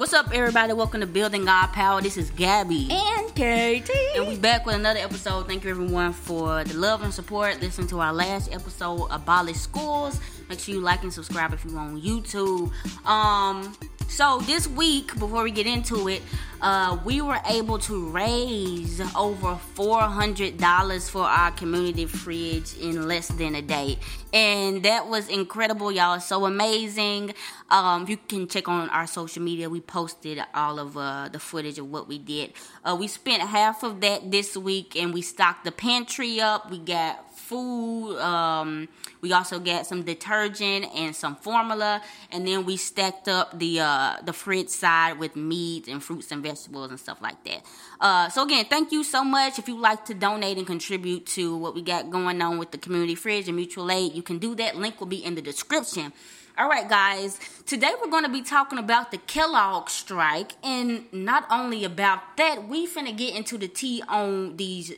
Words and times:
What's 0.00 0.14
up, 0.14 0.32
everybody? 0.32 0.72
Welcome 0.72 1.02
to 1.02 1.06
Building 1.06 1.46
Our 1.46 1.68
Power. 1.68 2.00
This 2.00 2.16
is 2.16 2.30
Gabby. 2.30 2.88
And 2.90 3.28
KT. 3.32 3.90
And 4.16 4.26
we're 4.26 4.38
back 4.38 4.64
with 4.64 4.76
another 4.76 4.98
episode. 4.98 5.46
Thank 5.46 5.62
you, 5.62 5.68
everyone, 5.68 6.14
for 6.14 6.64
the 6.64 6.72
love 6.72 7.02
and 7.02 7.12
support. 7.12 7.60
Listen 7.60 7.86
to 7.88 8.00
our 8.00 8.10
last 8.10 8.50
episode, 8.50 9.08
Abolish 9.10 9.58
Schools. 9.58 10.18
Make 10.48 10.58
sure 10.58 10.74
you 10.74 10.80
like 10.80 11.02
and 11.02 11.12
subscribe 11.12 11.52
if 11.52 11.66
you're 11.66 11.78
on 11.78 12.00
YouTube. 12.00 12.72
Um, 13.06 13.76
so 14.10 14.40
this 14.40 14.66
week, 14.66 15.16
before 15.18 15.44
we 15.44 15.52
get 15.52 15.66
into 15.66 16.08
it, 16.08 16.20
uh, 16.60 16.98
we 17.04 17.22
were 17.22 17.38
able 17.46 17.78
to 17.78 18.10
raise 18.10 19.00
over 19.16 19.56
four 19.74 20.00
hundred 20.02 20.58
dollars 20.58 21.08
for 21.08 21.22
our 21.22 21.52
community 21.52 22.06
fridge 22.06 22.76
in 22.76 23.06
less 23.08 23.28
than 23.28 23.54
a 23.54 23.62
day, 23.62 23.98
and 24.34 24.82
that 24.82 25.06
was 25.06 25.28
incredible, 25.28 25.90
y'all. 25.90 26.20
So 26.20 26.44
amazing. 26.44 27.34
Um, 27.70 28.06
you 28.08 28.16
can 28.16 28.48
check 28.48 28.68
on 28.68 28.90
our 28.90 29.06
social 29.06 29.42
media. 29.42 29.70
We 29.70 29.80
posted 29.80 30.42
all 30.52 30.78
of 30.80 30.96
uh, 30.96 31.28
the 31.32 31.38
footage 31.38 31.78
of 31.78 31.90
what 31.90 32.08
we 32.08 32.18
did. 32.18 32.52
Uh, 32.84 32.96
we 32.98 33.06
spent 33.06 33.42
half 33.42 33.82
of 33.82 34.00
that 34.00 34.30
this 34.30 34.56
week, 34.56 34.96
and 34.96 35.14
we 35.14 35.22
stocked 35.22 35.64
the 35.64 35.72
pantry 35.72 36.40
up. 36.40 36.70
We 36.70 36.78
got 36.78 37.29
food. 37.50 38.16
Um, 38.20 38.88
we 39.20 39.32
also 39.32 39.58
got 39.58 39.84
some 39.84 40.02
detergent 40.04 40.86
and 40.94 41.14
some 41.14 41.34
formula, 41.34 42.00
and 42.30 42.46
then 42.46 42.64
we 42.64 42.76
stacked 42.76 43.28
up 43.28 43.58
the 43.58 43.80
uh, 43.80 44.16
the 44.22 44.32
fridge 44.32 44.68
side 44.68 45.18
with 45.18 45.34
meat 45.34 45.88
and 45.88 46.02
fruits 46.02 46.30
and 46.30 46.42
vegetables 46.42 46.90
and 46.90 47.00
stuff 47.06 47.20
like 47.20 47.42
that. 47.48 47.60
Uh, 48.00 48.28
so 48.28 48.44
again, 48.44 48.64
thank 48.70 48.92
you 48.92 49.02
so 49.02 49.24
much. 49.24 49.58
If 49.58 49.66
you'd 49.68 49.80
like 49.80 50.04
to 50.04 50.14
donate 50.14 50.58
and 50.58 50.66
contribute 50.66 51.26
to 51.36 51.56
what 51.56 51.74
we 51.74 51.82
got 51.82 52.10
going 52.10 52.40
on 52.40 52.58
with 52.58 52.70
the 52.70 52.78
community 52.78 53.16
fridge 53.16 53.48
and 53.48 53.56
mutual 53.56 53.90
aid, 53.90 54.14
you 54.14 54.22
can 54.22 54.38
do 54.38 54.54
that. 54.54 54.76
Link 54.76 55.00
will 55.00 55.08
be 55.18 55.22
in 55.24 55.34
the 55.34 55.42
description. 55.42 56.12
All 56.56 56.68
right, 56.68 56.88
guys. 56.88 57.40
Today 57.66 57.92
we're 58.00 58.10
going 58.10 58.24
to 58.30 58.30
be 58.30 58.42
talking 58.42 58.78
about 58.78 59.10
the 59.10 59.18
Kellogg 59.18 59.88
strike, 59.88 60.52
and 60.62 61.12
not 61.12 61.46
only 61.50 61.84
about 61.84 62.36
that, 62.36 62.68
we 62.68 62.86
finna 62.86 63.16
get 63.16 63.34
into 63.34 63.58
the 63.58 63.68
tea 63.68 64.02
on 64.08 64.56
these 64.56 64.92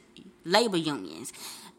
labor 0.44 0.76
unions. 0.76 1.32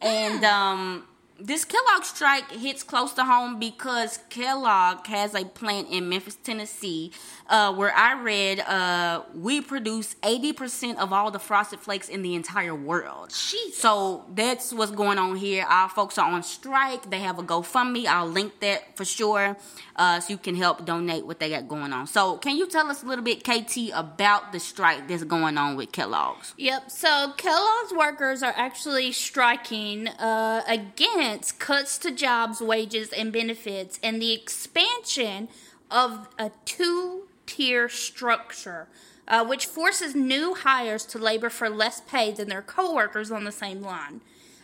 And 0.04 0.44
um, 0.44 1.08
this 1.40 1.66
Kellogg 1.66 2.04
strike 2.04 2.52
hits 2.52 2.84
close 2.84 3.14
to 3.14 3.24
home 3.24 3.60
because 3.60 4.20
Kellogg 4.30 5.06
has 5.08 5.34
a 5.34 5.46
plant 5.46 5.90
in 5.90 6.08
Memphis, 6.08 6.36
Tennessee, 6.36 7.12
uh, 7.50 7.74
where 7.74 7.94
I 7.94 8.22
read 8.22 8.60
uh, 8.62 9.24
we 9.34 9.62
produce 9.62 10.16
80% 10.22 10.98
of 10.98 11.12
all 11.12 11.32
the 11.32 11.40
frosted 11.40 11.80
flakes 11.80 12.08
in 12.08 12.22
the 12.22 12.36
entire 12.36 12.76
world. 12.76 13.30
Jeez. 13.30 13.74
So 13.74 14.26
that's 14.34 14.72
what's 14.72 14.92
going 14.92 15.18
on 15.18 15.36
here. 15.36 15.66
Our 15.68 15.90
folks 15.90 16.18
are 16.18 16.30
on 16.30 16.44
strike. 16.44 17.10
They 17.10 17.20
have 17.20 17.40
a 17.40 17.44
GoFundMe. 17.44 18.06
I'll 18.06 18.28
link 18.28 18.60
that 18.60 18.96
for 18.96 19.06
sure 19.06 19.58
uh, 19.96 20.20
so 20.20 20.34
you 20.34 20.38
can 20.38 20.56
help 20.56 20.86
donate 20.86 21.26
what 21.26 21.40
they 21.40 21.50
got 21.50 21.68
going 21.68 21.94
on. 21.94 22.08
So, 22.08 22.38
can 22.38 22.58
you 22.58 22.68
tell 22.68 22.90
us 22.90 23.04
a 23.04 23.06
little 23.06 23.24
bit, 23.24 23.44
KT, 23.44 23.92
about 23.94 24.52
the 24.52 24.60
strike 24.60 25.08
that's 25.08 25.24
going 25.24 25.58
on 25.58 25.76
with 25.76 25.92
Kellogg's? 25.92 26.54
Yep. 26.58 26.92
So 26.92 27.34
Kellogg's 27.38 27.94
workers 27.94 28.44
are 28.44 28.54
actually 28.56 29.12
striking 29.12 30.08
uh, 30.08 30.64
cuts 31.52 31.98
to 32.00 32.12
jobs, 32.12 32.62
wages, 32.62 33.12
and 33.14 33.32
benefits, 33.32 34.00
and 34.04 34.22
the 34.22 34.34
expansion 34.34 35.48
of 35.90 36.28
a 36.38 36.52
two-tier 36.66 37.90
structure. 37.90 38.88
Uh, 39.26 39.46
which 39.46 39.66
forces 39.66 40.14
new 40.14 40.54
hires 40.54 41.06
to 41.06 41.18
labor 41.18 41.50
for 41.50 41.70
less 41.70 42.02
pay 42.02 42.34
than 42.34 42.50
their 42.50 42.62
coworkers 42.62 43.32
on 43.32 43.46
the 43.46 43.54
same 43.54 43.82
line. 43.82 44.20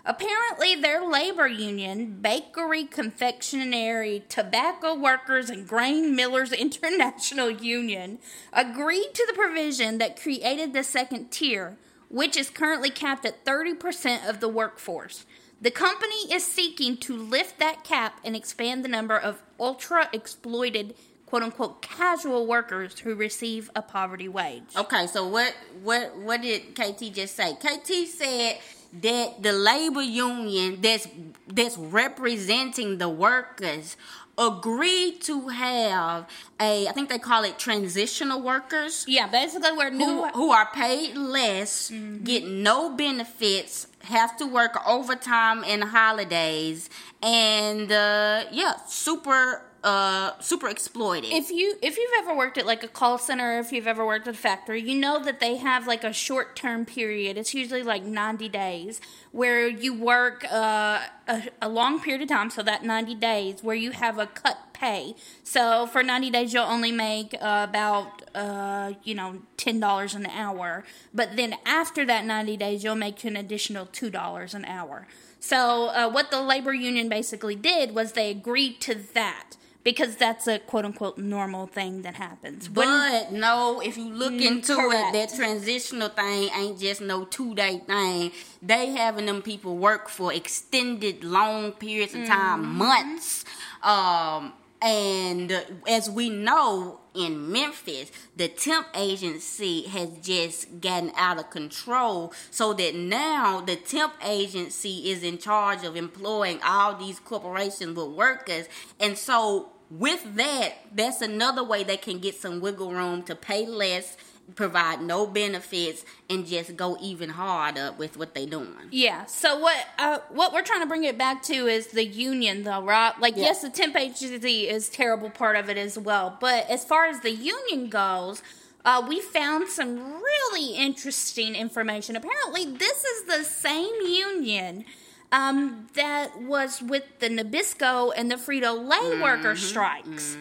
Apparently, 0.06 0.76
their 0.76 1.06
labor 1.06 1.48
union, 1.48 2.20
Bakery, 2.22 2.84
Confectionery, 2.84 4.24
Tobacco 4.28 4.96
Workers, 4.96 5.50
and 5.50 5.68
Grain 5.68 6.16
Millers 6.16 6.52
International 6.66 7.50
Union, 7.50 8.20
agreed 8.52 9.14
to 9.14 9.26
the 9.28 9.34
provision 9.34 9.98
that 10.00 10.20
created 10.20 10.74
the 10.74 10.84
second 10.84 11.32
tier, 11.32 11.78
which 12.10 12.36
is 12.36 12.50
currently 12.50 12.90
capped 12.90 13.26
at 13.26 13.46
30% 13.46 14.28
of 14.28 14.40
the 14.40 14.50
workforce. 14.50 15.26
The 15.62 15.72
company 15.72 16.32
is 16.32 16.46
seeking 16.46 16.98
to 16.98 17.18
lift 17.18 17.60
that 17.60 17.84
cap 17.84 18.20
and 18.24 18.36
expand 18.36 18.86
the 18.86 18.88
number 18.88 19.18
of 19.18 19.42
ultra 19.60 20.10
exploited 20.14 20.96
quote 21.26 21.44
unquote 21.44 21.82
casual 21.82 22.48
workers 22.48 23.00
who 23.00 23.14
receive 23.14 23.70
a 23.76 23.82
poverty 23.82 24.28
wage. 24.28 24.64
Okay, 24.76 25.06
so 25.08 25.28
what 25.28 25.54
what 25.84 26.16
what 26.18 26.42
did 26.42 26.76
KT 26.76 27.14
just 27.14 27.36
say? 27.36 27.54
KT 27.54 28.08
said 28.08 28.60
that 29.02 29.44
the 29.44 29.52
labor 29.52 30.02
union 30.02 30.80
that's 30.82 31.08
that's 31.48 31.78
representing 31.78 32.98
the 32.98 33.10
workers 33.10 33.96
agreed 34.40 35.22
to 35.22 35.50
have 35.50 36.28
a 36.60 36.88
I 36.88 36.92
think 36.94 37.10
they 37.10 37.20
call 37.20 37.44
it 37.44 37.60
transitional 37.60 38.42
workers. 38.42 39.06
Yeah, 39.08 39.28
basically 39.28 39.72
we're 39.74 39.90
new 39.90 40.06
Who, 40.06 40.28
who 40.30 40.52
are 40.52 40.70
paid 40.74 41.16
less, 41.16 41.92
get 42.24 42.46
no 42.46 42.90
benefits, 42.96 43.88
have 44.04 44.38
to 44.38 44.46
work 44.46 44.78
overtime 44.88 45.64
and 45.66 45.84
holidays, 45.84 46.90
and 47.22 47.92
uh, 47.92 48.46
yeah, 48.52 48.76
super 48.88 49.64
uh 49.84 50.32
super 50.40 50.68
exploited. 50.70 51.32
if 51.32 51.50
you 51.50 51.76
if 51.82 51.98
you've 51.98 52.12
ever 52.20 52.36
worked 52.36 52.58
at 52.58 52.66
like 52.66 52.84
a 52.84 52.88
call 52.88 53.18
center 53.18 53.60
if 53.60 53.72
you've 53.72 53.88
ever 53.88 54.06
worked 54.06 54.28
at 54.28 54.36
a 54.36 54.38
factory 54.38 54.82
you 54.82 54.96
know 54.96 55.24
that 55.24 55.40
they 55.40 55.58
have 55.58 55.88
like 55.88 56.04
a 56.04 56.14
short 56.14 56.56
term 56.56 56.86
period. 56.86 57.38
It's 57.38 57.54
usually 57.54 57.84
like 57.84 58.04
90 58.04 58.50
days 58.50 59.02
where 59.32 59.68
you 59.68 59.94
work 59.94 60.46
uh, 60.52 61.02
a, 61.28 61.44
a 61.62 61.70
long 61.70 62.02
period 62.02 62.22
of 62.24 62.30
time 62.30 62.50
so 62.50 62.64
that 62.64 62.84
90 62.84 63.16
days 63.16 63.64
where 63.64 63.76
you 63.76 63.92
have 63.92 64.18
a 64.18 64.28
cut 64.28 64.58
pay. 64.74 65.16
So 65.44 65.88
for 65.88 66.04
90 66.04 66.30
days 66.32 66.54
you'll 66.54 66.64
only 66.64 66.92
make 66.92 67.34
uh, 67.36 67.66
about 67.70 68.24
uh, 68.36 68.94
you 69.04 69.16
know 69.16 69.42
$10 69.58 70.16
an 70.16 70.26
hour. 70.28 70.84
But 71.14 71.36
then 71.36 71.56
after 71.66 72.06
that 72.06 72.26
90 72.26 72.58
days 72.58 72.84
you'll 72.84 72.96
make 72.96 73.24
an 73.24 73.36
additional 73.36 73.86
$2 73.86 74.54
an 74.54 74.66
hour. 74.66 75.08
So 75.40 75.88
uh, 75.88 76.10
what 76.10 76.32
the 76.32 76.42
labor 76.42 76.74
union 76.74 77.08
basically 77.08 77.56
did 77.56 77.96
was 77.96 78.12
they 78.12 78.30
agreed 78.30 78.82
to 78.82 78.96
that 79.14 79.56
because 79.90 80.16
that's 80.18 80.46
a 80.48 80.60
quote 80.60 80.86
unquote 80.86 81.18
normal 81.18 81.66
thing 81.68 81.94
that 82.04 82.16
happens. 82.16 82.70
When- 82.70 82.88
But 82.88 83.32
no, 83.32 83.82
if 83.90 83.98
you 83.98 84.10
look 84.22 84.34
Mm, 84.34 84.46
into 84.52 84.76
correct. 84.76 85.16
it, 85.16 85.30
that 85.30 85.36
transitional 85.36 86.10
thing 86.10 86.50
ain't 86.60 86.80
just 86.80 87.02
no 87.02 87.26
two 87.26 87.56
day 87.56 87.76
thing. 87.88 88.32
They 88.62 88.84
having 89.04 89.26
them 89.26 89.42
people 89.42 89.74
work 89.78 90.08
for 90.10 90.32
extended, 90.32 91.24
long 91.24 91.72
periods 91.74 92.14
of 92.14 92.26
time, 92.28 92.62
Mm-hmm. 92.64 92.78
months. 92.78 93.46
Um, 93.82 94.54
and 94.82 95.48
as 95.88 96.10
we 96.10 96.30
know 96.30 97.00
in 97.14 97.52
Memphis, 97.52 98.12
the 98.38 98.48
temp 98.48 98.88
agency 98.96 99.76
has 99.88 100.10
just 100.22 100.80
gotten 100.80 101.12
out 101.18 101.38
of 101.38 101.50
control. 101.50 102.32
So 102.52 102.74
that 102.74 102.96
now 102.96 103.60
the 103.60 103.76
temp 103.76 104.14
agency 104.24 105.10
is 105.12 105.22
in 105.24 105.38
charge 105.38 105.84
of 105.84 105.98
employing 105.98 106.60
all 106.64 106.96
these 106.96 107.20
corporations 107.20 107.98
with 107.98 108.08
workers. 108.16 108.66
And 109.02 109.18
so 109.18 109.70
with 109.90 110.36
that, 110.36 110.74
that's 110.94 111.22
another 111.22 111.64
way 111.64 111.84
they 111.84 111.98
can 111.98 112.20
get 112.20 112.36
some 112.36 112.60
wiggle 112.62 112.92
room 112.92 113.24
to 113.24 113.36
pay 113.36 113.66
less, 113.66 114.18
provide 114.56 115.02
no 115.02 115.26
benefits, 115.28 116.06
and 116.30 116.46
just 116.46 116.76
go 116.76 116.98
even 117.02 117.30
harder 117.30 117.94
with 117.98 118.18
what 118.18 118.34
they're 118.36 118.46
doing. 118.46 118.68
Yeah. 118.92 119.26
So 119.26 119.60
what 119.60 119.78
uh, 119.98 120.20
what 120.30 120.54
we're 120.54 120.64
trying 120.64 120.82
to 120.82 120.88
bring 120.88 121.04
it 121.04 121.18
back 121.18 121.42
to 121.44 121.54
is 121.68 121.88
the 121.88 122.06
union, 122.06 122.64
though, 122.64 122.82
right? 122.84 123.14
Like, 123.20 123.36
Yeah. 123.36 123.46
yes, 123.46 123.62
the 123.62 123.70
temp 123.70 123.96
agency 123.96 124.68
is 124.70 124.90
terrible 124.90 125.30
part 125.30 125.56
of 125.56 125.70
it 125.70 125.78
as 125.78 125.98
well, 125.98 126.38
but 126.40 126.70
as 126.70 126.84
far 126.86 127.06
as 127.06 127.20
the 127.22 127.32
union 127.32 127.90
goes. 127.90 128.42
Uh, 128.86 129.06
we 129.10 129.20
found 129.20 129.68
some 129.68 129.98
really 130.00 130.74
interesting 130.74 131.54
information. 131.54 132.16
Apparently, 132.16 132.64
this 132.64 133.04
is 133.04 133.26
the 133.26 133.44
same 133.44 133.94
union 134.08 134.86
um, 135.32 135.88
that 135.94 136.42
was 136.42 136.82
with 136.82 137.04
the 137.20 137.30
Nabisco 137.30 138.12
and 138.16 138.32
the 138.32 138.36
Frito 138.36 138.74
Lay 138.76 139.22
worker 139.22 139.56
strikes. 139.56 140.38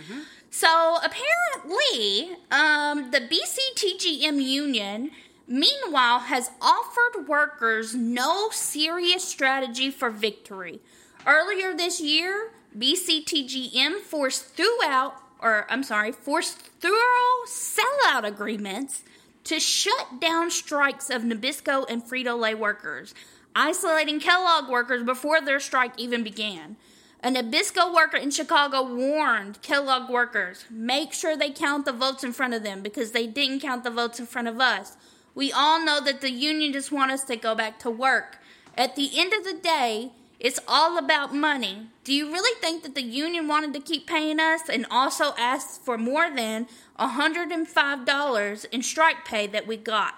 So 0.51 0.99
apparently, 1.05 2.37
um, 2.51 3.11
the 3.11 3.21
BCTGM 3.21 4.43
union, 4.43 5.11
meanwhile, 5.47 6.21
has 6.21 6.51
offered 6.61 7.29
workers 7.29 7.95
no 7.95 8.49
serious 8.51 9.25
strategy 9.25 9.91
for 9.91 10.11
victory. 10.11 10.81
Earlier 11.27 11.77
this 11.77 12.01
year, 12.01 12.53
BCTGM 12.77 14.01
forced 14.01 14.47
throughout, 14.55 15.15
or 15.41 15.67
I'm 15.71 15.83
sorry, 15.83 16.13
forced 16.13 16.59
thorough 16.81 17.45
sellout 17.47 18.25
agreements 18.25 19.03
to 19.45 19.61
shut 19.61 20.21
down 20.21 20.51
strikes 20.51 21.11
of 21.11 21.23
Nabisco 21.23 21.85
and 21.89 22.03
Frito 22.03 22.39
Lay 22.39 22.55
workers, 22.55 23.15
isolating 23.55 24.21
Kellogg 24.21 24.71
workers 24.71 25.03
before 25.03 25.41
their 25.41 25.61
strike 25.61 25.93
even 25.99 26.23
began. 26.23 26.77
A 27.23 27.31
Nabisco 27.31 27.93
worker 27.93 28.17
in 28.17 28.31
Chicago 28.31 28.83
warned 28.83 29.61
Kellogg 29.63 30.09
workers 30.09 30.65
make 30.71 31.13
sure 31.13 31.37
they 31.37 31.51
count 31.51 31.85
the 31.85 31.93
votes 31.93 32.23
in 32.23 32.33
front 32.33 32.55
of 32.55 32.63
them 32.63 32.83
because 32.83 33.11
they 33.13 33.27
didn't 33.27 33.61
count 33.61 33.83
the 33.83 33.91
votes 33.91 34.21
in 34.21 34.27
front 34.27 34.49
of 34.49 34.61
us. 34.61 34.97
We 35.35 35.53
all 35.53 35.85
know 35.85 36.01
that 36.01 36.21
the 36.21 36.31
union 36.31 36.73
just 36.73 36.93
want 36.93 37.11
us 37.11 37.25
to 37.25 37.37
go 37.37 37.55
back 37.55 37.79
to 37.81 37.91
work. 37.91 38.39
At 38.77 38.95
the 38.95 39.11
end 39.19 39.33
of 39.33 39.45
the 39.45 39.55
day, 39.55 40.13
It's 40.41 40.61
all 40.69 40.99
about 40.99 41.35
money. 41.35 41.89
Do 42.05 42.15
you 42.15 42.31
really 42.31 42.59
think 42.61 42.85
that 42.85 42.95
the 42.95 43.03
union 43.03 43.49
wanted 43.49 43.75
to 43.75 43.81
keep 43.81 44.07
paying 44.07 44.39
us 44.39 44.69
and 44.69 44.87
also 44.89 45.35
asked 45.37 45.83
for 45.83 45.99
more 45.99 46.31
than 46.31 46.69
$105 46.99 48.67
in 48.71 48.83
strike 48.83 49.25
pay 49.25 49.49
that 49.49 49.67
we 49.67 49.77
got? 49.77 50.15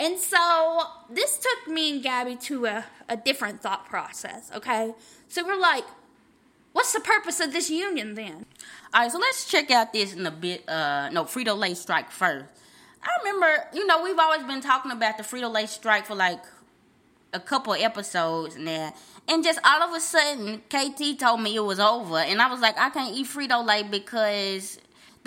And 0.00 0.18
so 0.18 0.82
this 1.10 1.38
took 1.38 1.72
me 1.72 1.94
and 1.94 2.02
Gabby 2.02 2.36
to 2.36 2.66
a, 2.66 2.84
a 3.08 3.16
different 3.16 3.60
thought 3.62 3.86
process, 3.86 4.50
okay? 4.54 4.94
So 5.26 5.44
we're 5.44 5.58
like, 5.58 5.84
what's 6.72 6.92
the 6.92 7.00
purpose 7.00 7.40
of 7.40 7.52
this 7.52 7.68
union 7.68 8.14
then? 8.14 8.46
All 8.94 9.02
right, 9.02 9.10
so 9.10 9.18
let's 9.18 9.46
check 9.50 9.70
out 9.70 9.92
this 9.92 10.14
in 10.14 10.24
a 10.24 10.30
bit. 10.30 10.68
Uh, 10.68 11.10
no, 11.10 11.24
Frito 11.24 11.58
Lay 11.58 11.74
strike 11.74 12.10
first. 12.10 12.46
I 13.02 13.08
remember, 13.24 13.64
you 13.72 13.86
know, 13.86 14.02
we've 14.02 14.18
always 14.18 14.44
been 14.44 14.60
talking 14.60 14.92
about 14.92 15.18
the 15.18 15.24
Frito 15.24 15.52
Lay 15.52 15.66
strike 15.66 16.06
for 16.06 16.14
like 16.14 16.44
a 17.32 17.40
couple 17.40 17.74
episodes 17.74 18.56
now, 18.56 18.94
and 19.26 19.44
just 19.44 19.58
all 19.64 19.82
of 19.82 19.94
a 19.94 20.00
sudden, 20.00 20.62
KT 20.70 21.18
told 21.18 21.42
me 21.42 21.56
it 21.56 21.60
was 21.60 21.78
over, 21.78 22.18
and 22.18 22.40
I 22.40 22.48
was 22.48 22.60
like, 22.60 22.78
I 22.78 22.90
can't 22.90 23.14
eat 23.14 23.26
Frito 23.26 23.64
Lay 23.66 23.82
because 23.82 24.78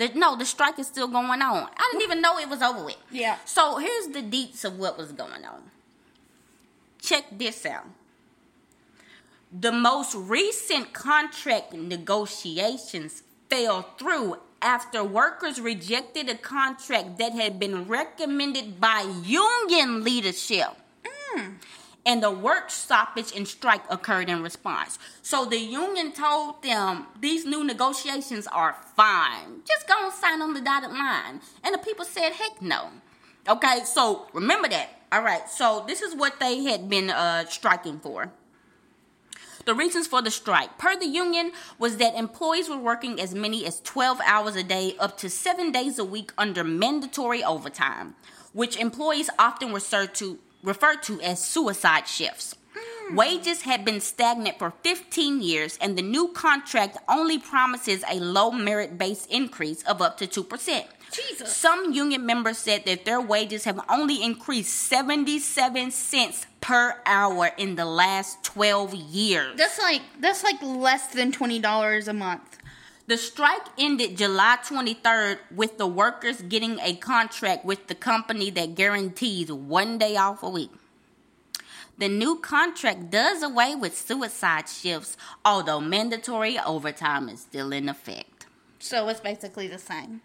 the 0.02 0.18
no, 0.18 0.36
the 0.36 0.44
strike 0.44 0.78
is 0.78 0.86
still 0.86 1.08
going 1.08 1.42
on. 1.42 1.68
I 1.76 1.88
didn't 1.90 2.02
even 2.02 2.20
know 2.20 2.38
it 2.38 2.48
was 2.48 2.62
over 2.62 2.84
with. 2.84 2.96
Yeah. 3.10 3.36
So 3.44 3.78
here's 3.78 4.08
the 4.08 4.22
deets 4.22 4.64
of 4.64 4.78
what 4.78 4.98
was 4.98 5.12
going 5.12 5.44
on. 5.44 5.62
Check 7.00 7.24
this 7.32 7.64
out. 7.66 7.86
The 9.52 9.72
most 9.72 10.14
recent 10.14 10.92
contract 10.92 11.72
negotiations 11.72 13.22
fell 13.50 13.82
through 13.98 14.38
after 14.62 15.04
workers 15.04 15.60
rejected 15.60 16.28
a 16.28 16.36
contract 16.36 17.18
that 17.18 17.32
had 17.32 17.58
been 17.58 17.86
recommended 17.86 18.80
by 18.80 19.02
union 19.24 20.02
leadership. 20.02 20.68
Mm. 21.36 21.54
And 22.04 22.22
the 22.22 22.30
work 22.30 22.70
stoppage 22.70 23.32
and 23.34 23.46
strike 23.46 23.82
occurred 23.88 24.28
in 24.28 24.42
response. 24.42 24.98
So 25.22 25.44
the 25.44 25.58
union 25.58 26.12
told 26.12 26.62
them 26.62 27.06
these 27.20 27.44
new 27.44 27.62
negotiations 27.62 28.48
are 28.48 28.76
fine. 28.96 29.62
Just 29.64 29.86
go 29.86 29.94
and 30.04 30.12
sign 30.12 30.42
on 30.42 30.52
the 30.52 30.60
dotted 30.60 30.90
line. 30.90 31.40
And 31.62 31.74
the 31.74 31.78
people 31.78 32.04
said, 32.04 32.32
heck 32.32 32.60
no. 32.60 32.90
Okay, 33.48 33.82
so 33.84 34.26
remember 34.32 34.68
that. 34.68 34.88
All 35.12 35.22
right, 35.22 35.48
so 35.48 35.84
this 35.86 36.00
is 36.00 36.14
what 36.14 36.40
they 36.40 36.64
had 36.64 36.88
been 36.88 37.10
uh, 37.10 37.44
striking 37.46 38.00
for. 38.00 38.32
The 39.64 39.74
reasons 39.74 40.08
for 40.08 40.20
the 40.22 40.30
strike, 40.30 40.76
per 40.76 40.98
the 40.98 41.06
union, 41.06 41.52
was 41.78 41.98
that 41.98 42.16
employees 42.16 42.68
were 42.68 42.78
working 42.78 43.20
as 43.20 43.32
many 43.32 43.64
as 43.64 43.80
12 43.82 44.20
hours 44.26 44.56
a 44.56 44.64
day, 44.64 44.96
up 44.98 45.16
to 45.18 45.30
seven 45.30 45.70
days 45.70 46.00
a 46.00 46.04
week 46.04 46.32
under 46.36 46.64
mandatory 46.64 47.44
overtime, 47.44 48.16
which 48.52 48.76
employees 48.76 49.30
often 49.38 49.72
referred 49.72 50.14
to, 50.16 50.38
referred 50.62 51.02
to 51.04 51.20
as 51.20 51.44
suicide 51.44 52.06
shifts. 52.06 52.54
Mm. 52.74 53.16
Wages 53.16 53.62
had 53.62 53.84
been 53.84 54.00
stagnant 54.00 54.58
for 54.58 54.72
15 54.82 55.42
years, 55.42 55.78
and 55.80 55.96
the 55.96 56.02
new 56.02 56.28
contract 56.28 56.96
only 57.08 57.38
promises 57.38 58.04
a 58.10 58.20
low 58.20 58.50
merit 58.50 58.98
based 58.98 59.30
increase 59.30 59.82
of 59.82 60.00
up 60.00 60.18
to 60.18 60.26
2%. 60.26 60.84
Jesus. 61.12 61.54
Some 61.54 61.92
union 61.92 62.24
members 62.24 62.58
said 62.58 62.84
that 62.86 63.04
their 63.04 63.20
wages 63.20 63.64
have 63.64 63.78
only 63.88 64.22
increased 64.22 64.74
77 64.88 65.90
cents 65.90 66.46
per 66.60 67.00
hour 67.04 67.50
in 67.58 67.76
the 67.76 67.84
last 67.84 68.42
12 68.44 68.94
years. 68.94 69.56
That's 69.58 69.78
like 69.78 70.00
that's 70.20 70.42
like 70.42 70.62
less 70.62 71.08
than 71.08 71.32
$20 71.32 72.08
a 72.08 72.12
month. 72.12 72.51
The 73.08 73.18
strike 73.18 73.66
ended 73.76 74.16
July 74.16 74.58
23rd 74.64 75.38
with 75.54 75.76
the 75.76 75.88
workers 75.88 76.40
getting 76.42 76.78
a 76.78 76.94
contract 76.94 77.64
with 77.64 77.88
the 77.88 77.96
company 77.96 78.48
that 78.50 78.76
guarantees 78.76 79.50
one 79.50 79.98
day 79.98 80.16
off 80.16 80.42
a 80.42 80.48
week. 80.48 80.70
The 81.98 82.08
new 82.08 82.36
contract 82.36 83.10
does 83.10 83.42
away 83.42 83.74
with 83.74 83.98
suicide 83.98 84.68
shifts, 84.68 85.16
although 85.44 85.80
mandatory 85.80 86.58
overtime 86.58 87.28
is 87.28 87.40
still 87.40 87.72
in 87.72 87.88
effect. 87.88 88.46
So 88.78 89.08
it's 89.08 89.20
basically 89.20 89.66
the 89.66 89.78
same. 89.78 90.20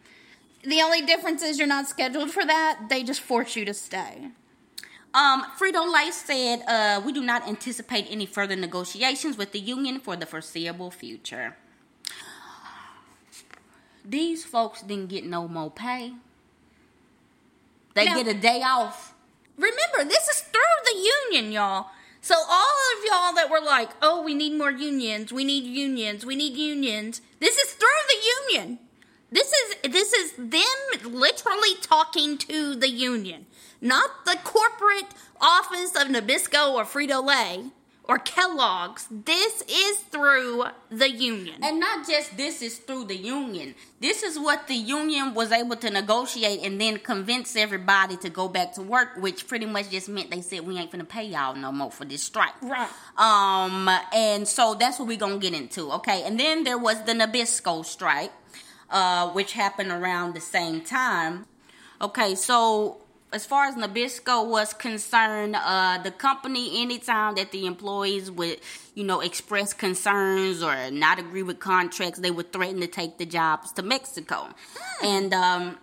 The 0.63 0.81
only 0.81 1.01
difference 1.01 1.41
is 1.41 1.57
you're 1.57 1.68
not 1.68 1.88
scheduled 1.88 2.31
for 2.31 2.45
that. 2.45 2.88
They 2.89 3.03
just 3.03 3.21
force 3.21 3.56
you 3.56 3.65
to 3.65 3.73
stay. 3.73 4.30
Um, 5.13 5.45
Frito 5.59 5.91
Lay 5.91 6.12
said, 6.12 6.62
uh, 6.68 7.01
we 7.03 7.12
do 7.12 7.23
not 7.23 7.47
anticipate 7.47 8.06
any 8.09 8.25
further 8.25 8.56
negotiations 8.56 9.38
with 9.38 9.51
the 9.51 9.59
union 9.59 10.00
for 10.00 10.15
the 10.15 10.25
foreseeable 10.25 10.91
future. 10.91 11.56
These 14.07 14.45
folks 14.45 14.81
didn't 14.81 15.09
get 15.09 15.25
no 15.25 15.48
more 15.50 15.69
pay. 15.69 16.13
They 17.94 18.06
now, 18.06 18.15
get 18.15 18.27
a 18.27 18.39
day 18.39 18.62
off. 18.62 19.13
Remember, 19.57 20.06
this 20.07 20.27
is 20.30 20.42
through 20.42 20.62
the 20.86 21.09
union, 21.31 21.51
y'all. 21.51 21.88
So 22.21 22.36
all 22.36 22.77
of 22.95 23.06
y'all 23.06 23.33
that 23.36 23.50
were 23.50 23.59
like, 23.59 23.89
"Oh, 24.01 24.21
we 24.21 24.33
need 24.33 24.54
more 24.54 24.71
unions. 24.71 25.33
We 25.33 25.44
need 25.44 25.65
unions. 25.65 26.25
We 26.25 26.36
need 26.36 26.56
unions." 26.56 27.21
This 27.39 27.57
is 27.57 27.74
through 27.74 28.04
the 28.07 28.54
union. 28.54 28.80
This 29.30 29.51
is 29.51 29.92
this 29.92 30.13
is 30.13 30.33
them 30.38 30.77
literally 31.04 31.75
talking 31.81 32.38
to 32.38 32.75
the 32.75 32.89
union, 32.89 33.45
not 33.81 34.25
the 34.25 34.38
corporate 34.44 35.12
office 35.42 35.95
of 35.95 36.07
Nabisco 36.07 36.74
or 36.74 36.86
Frito 36.86 37.21
Lay 37.24 37.71
or 38.07 38.18
Kellogg's. 38.18 39.07
This 39.12 39.63
is 39.69 39.98
through 40.12 40.65
the 40.89 41.09
union. 41.09 41.56
And 41.63 41.80
not 41.80 42.07
just 42.07 42.38
this 42.38 42.62
is 42.62 42.77
through 42.77 43.06
the 43.06 43.15
union. 43.15 43.75
This 44.00 44.24
is 44.24 44.39
what 44.39 44.68
the 44.68 44.75
union 44.75 45.33
was 45.33 45.51
able 45.51 45.75
to 45.77 45.89
negotiate 45.89 46.62
and 46.63 46.80
then 46.80 47.00
convince 47.00 47.56
everybody 47.56 48.18
to 48.18 48.30
go 48.30 48.48
back 48.48 48.74
to 48.74 48.81
work, 48.81 49.18
which 49.18 49.48
pretty 49.48 49.65
much 49.65 49.89
just 49.89 50.09
meant 50.09 50.31
they 50.31 50.42
said 50.42 50.62
we 50.62 50.77
ain't 50.77 50.92
gonna 50.92 51.06
pay 51.06 51.25
y'all 51.25 51.56
no 51.56 51.71
more 51.71 51.92
for 51.92 52.06
this 52.06 52.24
strike. 52.24 52.62
Right. 52.62 52.89
Um 53.18 53.89
and 54.13 54.48
so 54.48 54.75
that's 54.75 55.00
what 55.00 55.07
we're 55.07 55.18
gonna 55.18 55.38
get 55.38 55.54
into. 55.54 55.92
Okay. 55.94 56.24
And 56.24 56.39
then 56.39 56.63
there 56.63 56.77
was 56.77 57.04
the 57.04 57.13
Nabisco 57.13 57.86
strike 57.86 58.31
uh, 58.89 59.30
which 59.31 59.54
happened 59.54 59.92
around 59.92 60.33
the 60.33 60.42
same 60.42 60.81
time. 60.81 61.45
Okay, 62.01 62.36
so 62.36 62.98
as 63.33 63.45
far 63.45 63.65
as 63.65 63.75
Nabisco 63.75 64.47
was 64.47 64.74
concerned, 64.74 65.56
uh, 65.57 65.97
the 66.01 66.12
company, 66.12 66.81
anytime 66.81 67.35
that 67.35 67.51
the 67.51 67.65
employees 67.65 68.31
would, 68.31 68.59
you 68.95 69.03
know, 69.03 69.19
express 69.19 69.74
concerns 69.74 70.63
or 70.63 70.89
not 70.91 71.19
agree 71.19 71.44
with 71.44 71.59
contracts, 71.59 72.19
they 72.19 72.31
would 72.31 72.53
threaten 72.53 72.79
to 72.79 72.88
take 72.88 73.18
the 73.18 73.25
jobs 73.25 73.74
to 73.74 73.83
Mexico. 73.83 74.47
Hmm. 74.77 75.06
And 75.06 75.33
um, 75.33 75.77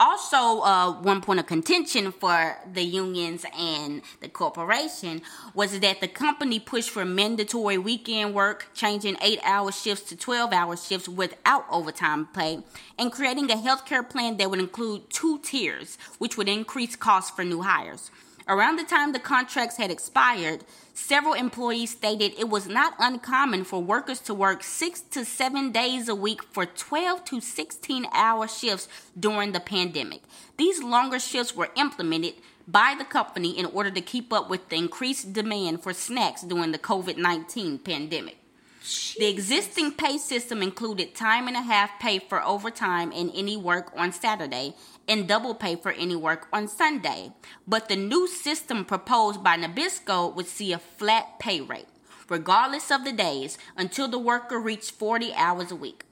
also 0.00 0.62
uh, 0.62 0.92
one 1.02 1.20
point 1.20 1.38
of 1.38 1.46
contention 1.46 2.10
for 2.10 2.56
the 2.72 2.82
unions 2.82 3.44
and 3.56 4.00
the 4.20 4.28
corporation 4.28 5.20
was 5.54 5.78
that 5.80 6.00
the 6.00 6.08
company 6.08 6.58
pushed 6.58 6.88
for 6.88 7.04
mandatory 7.04 7.76
weekend 7.76 8.34
work, 8.34 8.68
changing 8.72 9.16
eight 9.20 9.38
hour 9.44 9.70
shifts 9.70 10.08
to 10.08 10.16
12 10.16 10.52
hour 10.54 10.76
shifts 10.76 11.06
without 11.08 11.66
overtime 11.70 12.26
pay, 12.34 12.62
and 12.98 13.12
creating 13.12 13.50
a 13.50 13.56
healthcare 13.56 14.08
plan 14.08 14.38
that 14.38 14.50
would 14.50 14.58
include 14.58 15.08
two 15.10 15.38
tiers, 15.40 15.98
which 16.18 16.38
would 16.38 16.48
increase 16.48 16.96
costs 16.96 17.30
for 17.30 17.44
new 17.44 17.60
hires. 17.60 18.10
Around 18.48 18.76
the 18.76 18.84
time 18.84 19.12
the 19.12 19.18
contracts 19.18 19.76
had 19.76 19.90
expired, 19.90 20.64
several 20.94 21.34
employees 21.34 21.90
stated 21.90 22.32
it 22.38 22.48
was 22.48 22.66
not 22.66 22.94
uncommon 22.98 23.64
for 23.64 23.82
workers 23.82 24.20
to 24.20 24.34
work 24.34 24.62
six 24.62 25.00
to 25.00 25.24
seven 25.24 25.70
days 25.72 26.08
a 26.08 26.14
week 26.14 26.42
for 26.42 26.66
12 26.66 27.24
to 27.26 27.40
16 27.40 28.06
hour 28.12 28.48
shifts 28.48 28.88
during 29.18 29.52
the 29.52 29.60
pandemic. 29.60 30.22
These 30.56 30.82
longer 30.82 31.18
shifts 31.18 31.54
were 31.54 31.70
implemented 31.76 32.34
by 32.66 32.94
the 32.96 33.04
company 33.04 33.58
in 33.58 33.66
order 33.66 33.90
to 33.90 34.00
keep 34.00 34.32
up 34.32 34.48
with 34.48 34.68
the 34.68 34.76
increased 34.76 35.32
demand 35.32 35.82
for 35.82 35.92
snacks 35.92 36.42
during 36.42 36.72
the 36.72 36.78
COVID 36.78 37.16
19 37.16 37.78
pandemic. 37.78 38.36
Jesus. 38.82 39.16
The 39.18 39.28
existing 39.28 39.92
pay 39.92 40.16
system 40.16 40.62
included 40.62 41.14
time 41.14 41.48
and 41.48 41.56
a 41.56 41.60
half 41.60 41.98
pay 42.00 42.18
for 42.18 42.42
overtime 42.42 43.12
and 43.14 43.30
any 43.34 43.56
work 43.56 43.92
on 43.94 44.10
Saturday 44.10 44.74
and 45.10 45.26
double 45.26 45.54
pay 45.56 45.74
for 45.74 45.90
any 45.92 46.14
work 46.14 46.46
on 46.52 46.68
Sunday. 46.68 47.32
But 47.66 47.88
the 47.88 47.96
new 47.96 48.28
system 48.28 48.84
proposed 48.84 49.42
by 49.42 49.56
Nabisco 49.56 50.32
would 50.34 50.46
see 50.46 50.72
a 50.72 50.78
flat 50.78 51.40
pay 51.40 51.60
rate, 51.60 51.88
regardless 52.28 52.92
of 52.92 53.04
the 53.04 53.12
days, 53.12 53.58
until 53.76 54.06
the 54.06 54.20
worker 54.20 54.58
reached 54.58 54.92
40 54.92 55.34
hours 55.34 55.72
a 55.72 55.76
week. 55.76 56.04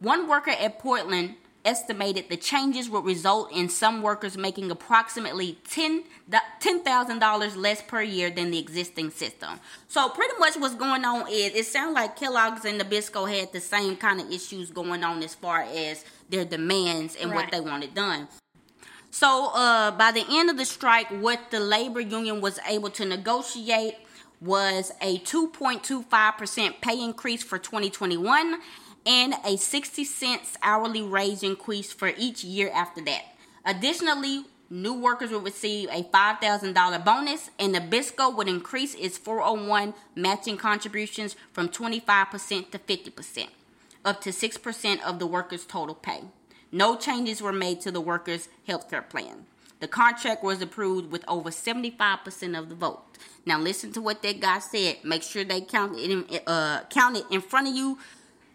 One 0.00 0.26
worker 0.26 0.50
at 0.50 0.80
Portland 0.80 1.36
estimated 1.64 2.28
the 2.30 2.36
changes 2.36 2.88
would 2.88 3.04
result 3.04 3.52
in 3.52 3.68
some 3.68 4.00
workers 4.02 4.36
making 4.36 4.70
approximately 4.70 5.58
$10,000 5.68 7.56
less 7.56 7.82
per 7.82 8.02
year 8.02 8.30
than 8.30 8.50
the 8.50 8.58
existing 8.58 9.10
system. 9.10 9.60
So 9.86 10.08
pretty 10.08 10.32
much 10.38 10.56
what's 10.56 10.74
going 10.74 11.04
on 11.04 11.28
is 11.28 11.54
it 11.54 11.66
sounds 11.66 11.94
like 11.94 12.16
Kellogg's 12.16 12.64
and 12.64 12.80
Nabisco 12.80 13.30
had 13.30 13.52
the 13.52 13.60
same 13.60 13.96
kind 13.96 14.20
of 14.20 14.30
issues 14.32 14.70
going 14.70 15.04
on 15.04 15.22
as 15.22 15.34
far 15.34 15.60
as 15.60 16.04
their 16.30 16.46
demands 16.46 17.14
and 17.14 17.30
right. 17.30 17.36
what 17.36 17.52
they 17.52 17.60
wanted 17.60 17.94
done. 17.94 18.28
So 19.10 19.50
uh, 19.54 19.90
by 19.90 20.12
the 20.12 20.24
end 20.30 20.50
of 20.50 20.56
the 20.56 20.64
strike, 20.64 21.08
what 21.08 21.50
the 21.50 21.60
labor 21.60 22.00
union 22.00 22.40
was 22.40 22.58
able 22.66 22.90
to 22.90 23.04
negotiate 23.04 23.96
was 24.40 24.92
a 25.00 25.18
2.25% 25.18 26.80
pay 26.80 27.02
increase 27.02 27.42
for 27.42 27.58
2021 27.58 28.60
and 29.04 29.34
a 29.44 29.56
60 29.56 30.04
cents 30.04 30.56
hourly 30.62 31.02
raise 31.02 31.42
increase 31.42 31.92
for 31.92 32.12
each 32.16 32.44
year 32.44 32.70
after 32.72 33.02
that. 33.04 33.22
Additionally, 33.64 34.44
New 34.72 34.94
workers 34.94 35.32
will 35.32 35.40
receive 35.40 35.88
a 35.88 36.04
$5,000 36.04 37.04
bonus, 37.04 37.50
and 37.58 37.74
Nabisco 37.74 38.32
would 38.36 38.46
increase 38.46 38.94
its 38.94 39.18
401 39.18 39.94
matching 40.14 40.56
contributions 40.56 41.34
from 41.52 41.68
25% 41.68 42.70
to 42.70 42.78
50%, 42.78 43.48
up 44.04 44.20
to 44.20 44.30
6% 44.30 45.02
of 45.02 45.18
the 45.18 45.26
workers' 45.26 45.66
total 45.66 45.96
pay. 45.96 46.20
No 46.72 46.96
changes 46.96 47.42
were 47.42 47.52
made 47.52 47.80
to 47.82 47.90
the 47.90 48.00
workers' 48.00 48.48
health 48.66 48.88
care 48.90 49.02
plan. 49.02 49.46
The 49.80 49.88
contract 49.88 50.44
was 50.44 50.60
approved 50.60 51.10
with 51.10 51.24
over 51.26 51.50
75% 51.50 52.58
of 52.58 52.68
the 52.68 52.74
vote. 52.74 53.02
Now 53.46 53.58
listen 53.58 53.92
to 53.92 54.02
what 54.02 54.22
that 54.22 54.40
guy 54.40 54.58
said. 54.58 54.98
Make 55.02 55.22
sure 55.22 55.42
they 55.42 55.62
count 55.62 55.98
it 55.98 56.10
in, 56.10 56.40
uh, 56.46 56.84
count 56.90 57.16
it 57.16 57.24
in 57.30 57.40
front 57.40 57.68
of 57.68 57.74
you. 57.74 57.98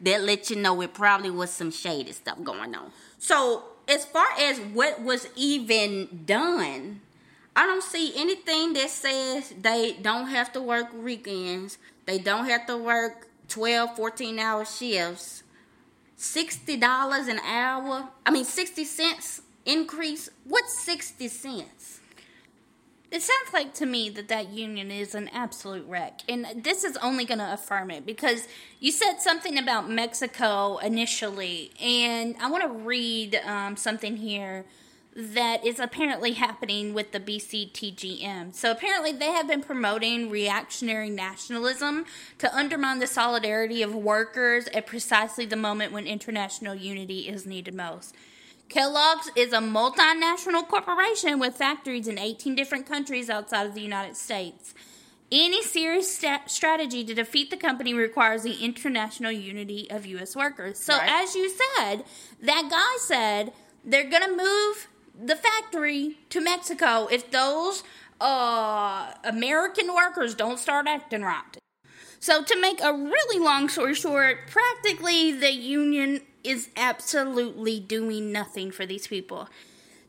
That 0.01 0.21
let 0.21 0.49
you 0.49 0.57
know 0.57 0.81
it 0.81 0.93
probably 0.93 1.31
was 1.31 1.51
some 1.51 1.71
shady 1.71 2.11
stuff 2.11 2.43
going 2.43 2.75
on. 2.75 2.91
So 3.17 3.63
as 3.87 4.05
far 4.05 4.27
as 4.37 4.59
what 4.59 5.01
was 5.01 5.27
even 5.35 6.23
done, 6.25 7.01
I 7.55 7.65
don't 7.65 7.83
see 7.83 8.11
anything 8.15 8.73
that 8.73 8.89
says 8.89 9.53
they 9.59 9.93
don't 9.93 10.27
have 10.27 10.51
to 10.53 10.61
work 10.61 10.93
weekends. 10.93 11.77
They 12.05 12.19
don't 12.19 12.45
have 12.45 12.67
to 12.67 12.77
work 12.77 13.27
12, 13.47 13.95
14 13.95 14.39
hour 14.39 14.65
shifts. 14.65 15.43
$60 16.17 17.27
an 17.29 17.39
hour. 17.39 18.09
I 18.25 18.31
mean, 18.31 18.45
60 18.45 18.83
cents 18.85 19.41
increase. 19.65 20.29
What's 20.43 20.79
60 20.83 21.27
cents? 21.27 21.99
It 23.11 23.21
sounds 23.21 23.53
like 23.53 23.73
to 23.75 23.85
me 23.85 24.09
that 24.09 24.27
that 24.29 24.49
union 24.49 24.91
is 24.91 25.15
an 25.15 25.29
absolute 25.29 25.87
wreck. 25.87 26.21
And 26.27 26.63
this 26.63 26.83
is 26.83 26.97
only 26.97 27.23
going 27.23 27.37
to 27.37 27.53
affirm 27.53 27.91
it 27.91 28.05
because 28.05 28.47
you 28.79 28.91
said 28.91 29.19
something 29.19 29.57
about 29.57 29.89
Mexico 29.89 30.77
initially. 30.79 31.71
And 31.79 32.35
I 32.41 32.49
want 32.49 32.63
to 32.63 32.69
read 32.69 33.39
um, 33.45 33.77
something 33.77 34.17
here 34.17 34.65
that 35.15 35.65
is 35.65 35.79
apparently 35.79 36.33
happening 36.33 36.93
with 36.93 37.13
the 37.13 37.19
BCTGM. 37.21 38.53
So 38.53 38.69
apparently 38.71 39.13
they 39.13 39.31
have 39.31 39.47
been 39.47 39.61
promoting 39.63 40.29
reactionary 40.29 41.09
nationalism 41.09 42.05
to 42.39 42.53
undermine 42.53 42.99
the 42.99 43.07
solidarity 43.07 43.81
of 43.81 43.95
workers 43.95 44.67
at 44.73 44.85
precisely 44.87 45.45
the 45.45 45.55
moment 45.55 45.93
when 45.93 46.05
international 46.05 46.75
unity 46.75 47.29
is 47.29 47.45
needed 47.45 47.73
most. 47.73 48.13
Kellogg's 48.67 49.29
is 49.37 49.53
a 49.53 49.59
multinational 49.59 50.67
corporation 50.67 51.39
with 51.39 51.55
factories 51.55 52.07
in 52.07 52.17
18 52.19 52.53
different 52.55 52.85
countries 52.85 53.29
outside 53.29 53.67
of 53.67 53.73
the 53.73 53.81
United 53.81 54.17
States. 54.17 54.73
Any 55.31 55.63
serious 55.63 56.13
st- 56.17 56.49
strategy 56.49 57.03
to 57.05 57.13
defeat 57.13 57.51
the 57.51 57.57
company 57.57 57.93
requires 57.93 58.43
the 58.43 58.63
international 58.63 59.31
unity 59.31 59.89
of 59.89 60.05
U.S. 60.07 60.35
workers. 60.35 60.77
So, 60.79 60.97
Right. 60.97 61.23
as 61.23 61.35
you 61.35 61.49
said, 61.49 62.03
that 62.41 62.67
guy 62.69 62.97
said 62.99 63.53
they're 63.83 64.09
going 64.09 64.23
to 64.23 64.35
move 64.35 64.87
the 65.23 65.35
factory 65.35 66.17
to 66.29 66.41
Mexico 66.41 67.07
if 67.11 67.31
those 67.31 67.83
uh, 68.19 69.13
American 69.23 69.93
workers 69.93 70.35
don't 70.35 70.59
start 70.59 70.87
acting 70.87 71.21
right. 71.21 71.57
So, 72.19 72.43
to 72.43 72.59
make 72.59 72.81
a 72.81 72.91
really 72.91 73.39
long 73.39 73.69
story 73.69 73.93
short, 73.93 74.47
practically 74.47 75.31
the 75.31 75.53
union 75.53 76.21
is 76.43 76.69
absolutely 76.75 77.79
doing 77.79 78.31
nothing 78.31 78.71
for 78.71 78.85
these 78.85 79.07
people. 79.07 79.47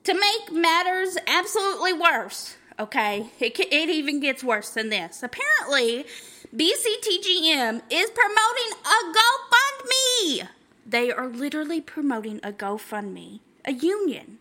To 0.05 0.15
make 0.15 0.53
matters 0.53 1.19
absolutely 1.27 1.93
worse, 1.93 2.57
okay, 2.79 3.31
it, 3.41 3.59
it 3.59 3.91
even 3.91 4.21
gets 4.21 4.45
worse 4.45 4.71
than 4.71 4.89
this. 4.89 5.23
Apparently, 5.23 6.07
BCTGM 6.55 7.83
is 7.91 8.11
promoting 8.11 8.73
a 8.85 9.13
GoFundMe. 9.19 10.49
They 10.87 11.11
are 11.11 11.27
literally 11.27 11.81
promoting 11.81 12.39
a 12.43 12.53
GoFundMe, 12.53 13.41
a 13.65 13.73
union, 13.73 14.39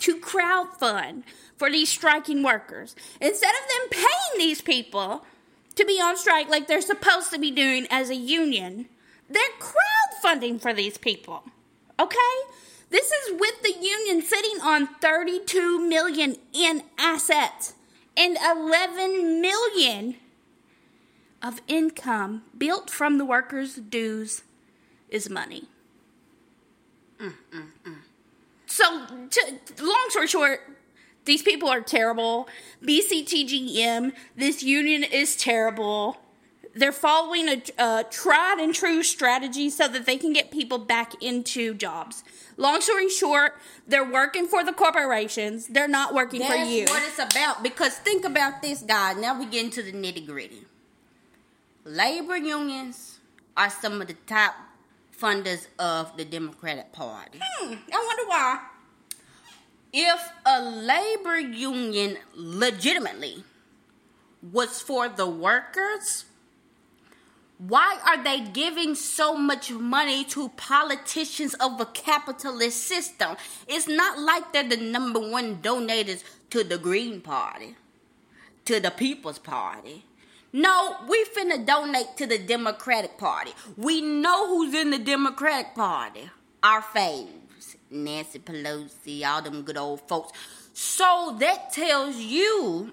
to 0.00 0.20
crowdfund 0.20 1.22
for 1.56 1.70
these 1.70 1.88
striking 1.88 2.42
workers. 2.42 2.94
Instead 3.20 3.52
of 3.54 3.68
them 3.68 3.88
paying 3.90 4.38
these 4.38 4.60
people 4.60 5.24
to 5.74 5.84
be 5.84 6.00
on 6.00 6.16
strike 6.16 6.48
like 6.48 6.66
they're 6.66 6.80
supposed 6.80 7.30
to 7.32 7.38
be 7.38 7.50
doing 7.50 7.86
as 7.90 8.10
a 8.10 8.14
union, 8.14 8.86
they're 9.28 9.42
crowdfunding 9.58 10.60
for 10.60 10.72
these 10.72 10.98
people. 10.98 11.44
Okay? 11.98 12.18
This 12.90 13.10
is 13.10 13.40
with 13.40 13.62
the 13.62 13.74
union 13.80 14.22
sitting 14.22 14.60
on 14.62 14.86
32 15.00 15.88
million 15.88 16.36
in 16.52 16.82
assets 16.98 17.74
and 18.16 18.36
11 18.36 19.40
million 19.40 20.16
of 21.42 21.60
income 21.66 22.42
built 22.56 22.88
from 22.90 23.18
the 23.18 23.24
workers' 23.24 23.74
dues 23.74 24.42
is 25.08 25.28
money. 25.28 25.64
So, 28.84 29.06
to, 29.30 29.58
long 29.82 30.06
story 30.10 30.26
short, 30.26 30.60
these 31.24 31.42
people 31.42 31.70
are 31.70 31.80
terrible. 31.80 32.48
BCTGM, 32.82 34.12
this 34.36 34.62
union 34.62 35.02
is 35.04 35.36
terrible. 35.36 36.18
They're 36.74 36.92
following 36.92 37.48
a, 37.48 37.62
a 37.78 38.04
tried 38.10 38.58
and 38.60 38.74
true 38.74 39.02
strategy 39.02 39.70
so 39.70 39.88
that 39.88 40.04
they 40.04 40.18
can 40.18 40.34
get 40.34 40.50
people 40.50 40.76
back 40.76 41.22
into 41.22 41.72
jobs. 41.74 42.24
Long 42.58 42.82
story 42.82 43.08
short, 43.08 43.54
they're 43.86 44.04
working 44.08 44.46
for 44.46 44.62
the 44.62 44.72
corporations. 44.72 45.68
They're 45.68 45.88
not 45.88 46.12
working 46.12 46.40
for 46.40 46.54
you. 46.54 46.58
That's 46.58 46.70
you. 46.70 46.84
what 46.84 47.02
it's 47.04 47.34
about. 47.34 47.62
Because 47.62 47.96
think 47.96 48.26
about 48.26 48.60
this, 48.60 48.82
guys. 48.82 49.16
Now 49.16 49.38
we 49.38 49.46
get 49.46 49.64
into 49.64 49.82
the 49.82 49.92
nitty 49.92 50.26
gritty. 50.26 50.66
Labor 51.84 52.36
unions 52.36 53.18
are 53.56 53.70
some 53.70 54.02
of 54.02 54.08
the 54.08 54.16
top 54.26 54.56
funders 55.18 55.68
of 55.78 56.16
the 56.16 56.24
Democratic 56.24 56.92
Party. 56.92 57.38
Hmm, 57.40 57.74
I 57.92 58.04
wonder 58.06 58.28
why. 58.28 58.60
If 59.96 60.32
a 60.44 60.60
labor 60.60 61.38
union 61.38 62.16
legitimately 62.34 63.44
was 64.42 64.82
for 64.82 65.08
the 65.08 65.28
workers, 65.28 66.24
why 67.58 68.00
are 68.04 68.20
they 68.20 68.40
giving 68.40 68.96
so 68.96 69.36
much 69.36 69.70
money 69.70 70.24
to 70.24 70.48
politicians 70.48 71.54
of 71.54 71.80
a 71.80 71.86
capitalist 71.86 72.82
system? 72.82 73.36
It's 73.68 73.86
not 73.86 74.18
like 74.18 74.52
they're 74.52 74.68
the 74.68 74.78
number 74.78 75.20
one 75.20 75.62
donators 75.62 76.24
to 76.50 76.64
the 76.64 76.76
Green 76.76 77.20
Party, 77.20 77.76
to 78.64 78.80
the 78.80 78.90
People's 78.90 79.38
Party. 79.38 80.04
No, 80.52 80.96
we 81.08 81.24
finna 81.26 81.64
donate 81.64 82.16
to 82.16 82.26
the 82.26 82.38
Democratic 82.38 83.16
Party. 83.16 83.52
We 83.76 84.00
know 84.00 84.48
who's 84.48 84.74
in 84.74 84.90
the 84.90 84.98
Democratic 84.98 85.76
Party. 85.76 86.30
Our 86.64 86.82
faves. 86.82 87.43
Nancy 87.94 88.38
Pelosi, 88.38 89.24
all 89.24 89.42
them 89.42 89.62
good 89.62 89.76
old 89.76 90.00
folks. 90.08 90.32
So 90.72 91.36
that 91.38 91.72
tells 91.72 92.16
you 92.16 92.92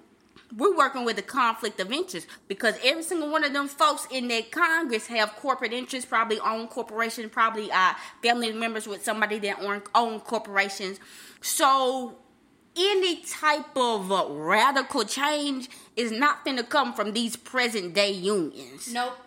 we're 0.55 0.75
working 0.75 1.05
with 1.05 1.17
a 1.17 1.23
conflict 1.23 1.79
of 1.79 1.91
interest 1.91 2.27
because 2.47 2.75
every 2.83 3.03
single 3.03 3.31
one 3.31 3.43
of 3.43 3.53
them 3.53 3.67
folks 3.67 4.07
in 4.11 4.27
that 4.29 4.51
Congress 4.51 5.07
have 5.07 5.35
corporate 5.35 5.73
interests, 5.73 6.07
probably 6.07 6.39
own 6.39 6.67
corporations, 6.67 7.31
probably 7.31 7.71
uh, 7.71 7.93
family 8.21 8.51
members 8.51 8.87
with 8.87 9.03
somebody 9.03 9.39
that 9.39 9.59
own, 9.61 9.81
own 9.95 10.19
corporations. 10.19 10.99
So 11.41 12.17
any 12.75 13.21
type 13.21 13.75
of 13.75 14.11
uh, 14.11 14.25
radical 14.29 15.03
change 15.05 15.69
is 15.95 16.11
not 16.11 16.45
going 16.45 16.57
to 16.57 16.63
come 16.63 16.93
from 16.93 17.13
these 17.13 17.35
present 17.35 17.93
day 17.93 18.11
unions 18.11 18.93
Nope. 18.93 19.17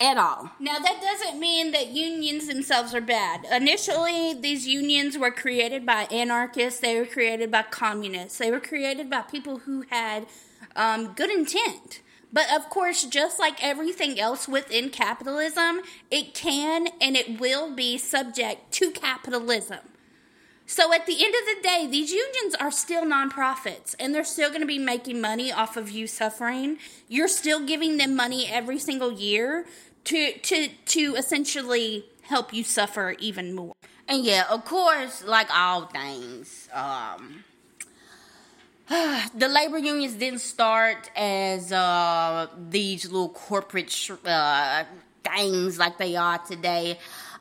At 0.00 0.18
all. 0.18 0.50
Now, 0.58 0.78
that 0.78 1.00
doesn't 1.00 1.40
mean 1.40 1.72
that 1.72 1.88
unions 1.88 2.46
themselves 2.46 2.94
are 2.94 3.00
bad. 3.00 3.46
Initially, 3.50 4.34
these 4.34 4.66
unions 4.66 5.16
were 5.16 5.30
created 5.30 5.86
by 5.86 6.04
anarchists, 6.04 6.80
they 6.80 6.98
were 6.98 7.06
created 7.06 7.50
by 7.50 7.62
communists, 7.62 8.38
they 8.38 8.50
were 8.50 8.60
created 8.60 9.08
by 9.08 9.22
people 9.22 9.58
who 9.58 9.84
had 9.90 10.26
um, 10.74 11.14
good 11.14 11.30
intent. 11.30 12.02
But 12.32 12.52
of 12.54 12.68
course, 12.68 13.04
just 13.04 13.38
like 13.38 13.62
everything 13.64 14.20
else 14.20 14.46
within 14.46 14.90
capitalism, 14.90 15.80
it 16.10 16.34
can 16.34 16.88
and 17.00 17.16
it 17.16 17.40
will 17.40 17.74
be 17.74 17.96
subject 17.96 18.72
to 18.72 18.90
capitalism. 18.90 19.78
So 20.68 20.92
at 20.92 21.06
the 21.06 21.24
end 21.24 21.32
of 21.32 21.46
the 21.46 21.62
day, 21.62 21.86
these 21.88 22.10
unions 22.10 22.56
are 22.58 22.72
still 22.72 23.04
nonprofits 23.04 23.94
and 24.00 24.12
they're 24.12 24.24
still 24.24 24.48
going 24.48 24.62
to 24.62 24.66
be 24.66 24.80
making 24.80 25.20
money 25.20 25.52
off 25.52 25.76
of 25.76 25.90
you 25.90 26.08
suffering. 26.08 26.78
You're 27.08 27.28
still 27.28 27.64
giving 27.64 27.98
them 27.98 28.16
money 28.16 28.48
every 28.48 28.80
single 28.80 29.12
year 29.12 29.66
to 30.06 30.32
to 30.38 30.68
to 30.68 31.14
essentially 31.16 32.04
help 32.22 32.52
you 32.52 32.64
suffer 32.64 33.14
even 33.18 33.54
more. 33.54 33.74
And 34.08 34.24
yeah, 34.24 34.44
of 34.50 34.64
course, 34.64 35.24
like 35.24 35.48
all 35.52 35.86
things, 35.86 36.68
um, 36.72 37.44
the 38.88 39.48
labor 39.48 39.78
unions 39.78 40.14
didn't 40.14 40.40
start 40.40 41.10
as 41.16 41.72
uh, 41.72 42.46
these 42.70 43.04
little 43.06 43.30
corporate 43.30 43.90
sh- 43.90 44.12
uh, 44.24 44.84
things 45.24 45.78
like 45.78 45.98
they 45.98 46.14
are 46.16 46.38
today. 46.38 46.98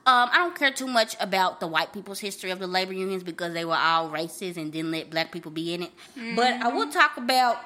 Um, 0.08 0.30
I 0.32 0.38
don't 0.38 0.56
care 0.56 0.72
too 0.72 0.86
much 0.88 1.16
about 1.20 1.60
the 1.60 1.68
white 1.68 1.92
people's 1.92 2.20
history 2.20 2.52
of 2.52 2.60
the 2.60 2.68
labor 2.68 2.94
unions 2.94 3.24
because 3.24 3.54
they 3.54 3.66
were 3.66 3.76
all 3.76 4.10
racist 4.10 4.58
and 4.58 4.72
didn't 4.72 4.92
let 4.92 5.10
black 5.10 5.32
people 5.32 5.52
be 5.52 5.74
in 5.74 5.84
it. 5.84 5.92
But 6.36 6.54
I 6.62 6.68
will 6.70 6.90
talk 6.92 7.18
about. 7.18 7.58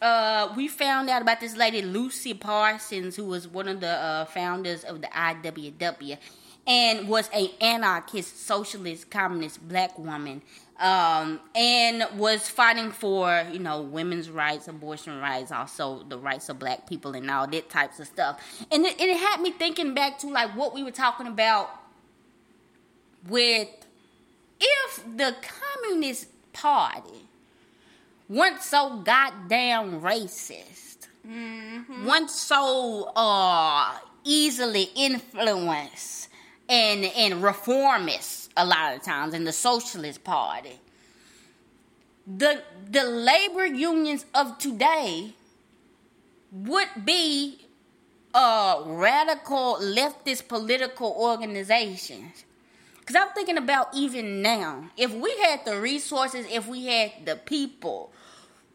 Uh, 0.00 0.52
we 0.56 0.68
found 0.68 1.08
out 1.08 1.22
about 1.22 1.40
this 1.40 1.56
lady 1.56 1.80
Lucy 1.80 2.34
Parsons, 2.34 3.16
who 3.16 3.24
was 3.24 3.48
one 3.48 3.66
of 3.68 3.80
the 3.80 3.88
uh, 3.88 4.24
founders 4.26 4.84
of 4.84 5.00
the 5.00 5.06
IWW, 5.08 6.18
and 6.66 7.08
was 7.08 7.30
a 7.32 7.50
anarchist, 7.62 8.44
socialist, 8.46 9.10
communist 9.10 9.66
black 9.66 9.98
woman, 9.98 10.42
um, 10.78 11.40
and 11.54 12.06
was 12.18 12.48
fighting 12.48 12.90
for 12.90 13.46
you 13.50 13.58
know 13.58 13.80
women's 13.80 14.28
rights, 14.28 14.68
abortion 14.68 15.18
rights, 15.18 15.50
also 15.50 16.02
the 16.08 16.18
rights 16.18 16.48
of 16.50 16.58
black 16.58 16.86
people, 16.86 17.14
and 17.14 17.30
all 17.30 17.46
that 17.46 17.70
types 17.70 17.98
of 17.98 18.06
stuff. 18.06 18.40
And 18.70 18.84
it, 18.84 19.00
it 19.00 19.16
had 19.16 19.40
me 19.40 19.52
thinking 19.52 19.94
back 19.94 20.18
to 20.18 20.28
like 20.28 20.54
what 20.54 20.74
we 20.74 20.82
were 20.82 20.90
talking 20.90 21.26
about 21.26 21.70
with 23.28 23.68
if 24.60 25.04
the 25.16 25.34
Communist 25.40 26.28
Party 26.52 27.26
weren't 28.28 28.62
so 28.62 28.98
goddamn 28.98 30.00
racist, 30.00 31.08
mm-hmm. 31.26 32.06
weren't 32.06 32.30
so 32.30 33.12
uh, 33.14 33.98
easily 34.24 34.88
influenced 34.94 36.28
and 36.68 37.04
and 37.04 37.42
reformist 37.42 38.50
a 38.56 38.64
lot 38.64 38.94
of 38.94 39.02
times 39.02 39.34
in 39.34 39.44
the 39.44 39.52
Socialist 39.52 40.24
Party. 40.24 40.78
The 42.26 42.62
the 42.90 43.04
labor 43.04 43.66
unions 43.66 44.24
of 44.34 44.58
today 44.58 45.34
would 46.50 46.88
be 47.04 47.60
uh, 48.34 48.82
radical 48.84 49.78
leftist 49.80 50.48
political 50.48 51.14
organizations 51.18 52.44
because 53.06 53.22
I'm 53.22 53.32
thinking 53.34 53.56
about 53.56 53.94
even 53.94 54.42
now, 54.42 54.90
if 54.96 55.12
we 55.12 55.38
had 55.38 55.64
the 55.64 55.80
resources, 55.80 56.44
if 56.50 56.66
we 56.66 56.86
had 56.86 57.12
the 57.24 57.36
people, 57.36 58.12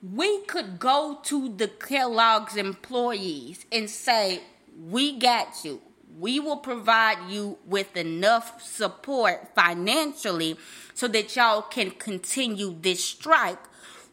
we 0.02 0.44
could 0.44 0.80
go 0.80 1.20
to 1.24 1.54
the 1.54 1.68
Kellogg's 1.68 2.56
employees 2.56 3.66
and 3.74 3.90
say, 3.90 4.42
We 4.80 5.20
got 5.20 5.66
you. 5.66 5.82
We 6.18 6.40
will 6.40 6.58
provide 6.58 7.30
you 7.30 7.58
with 7.66 7.98
enough 7.98 8.62
support 8.62 9.54
financially 9.54 10.58
so 10.94 11.10
that 11.10 11.36
y'all 11.36 11.64
can 11.64 11.92
continue 11.92 12.78
this 12.80 13.04
strike. 13.04 13.60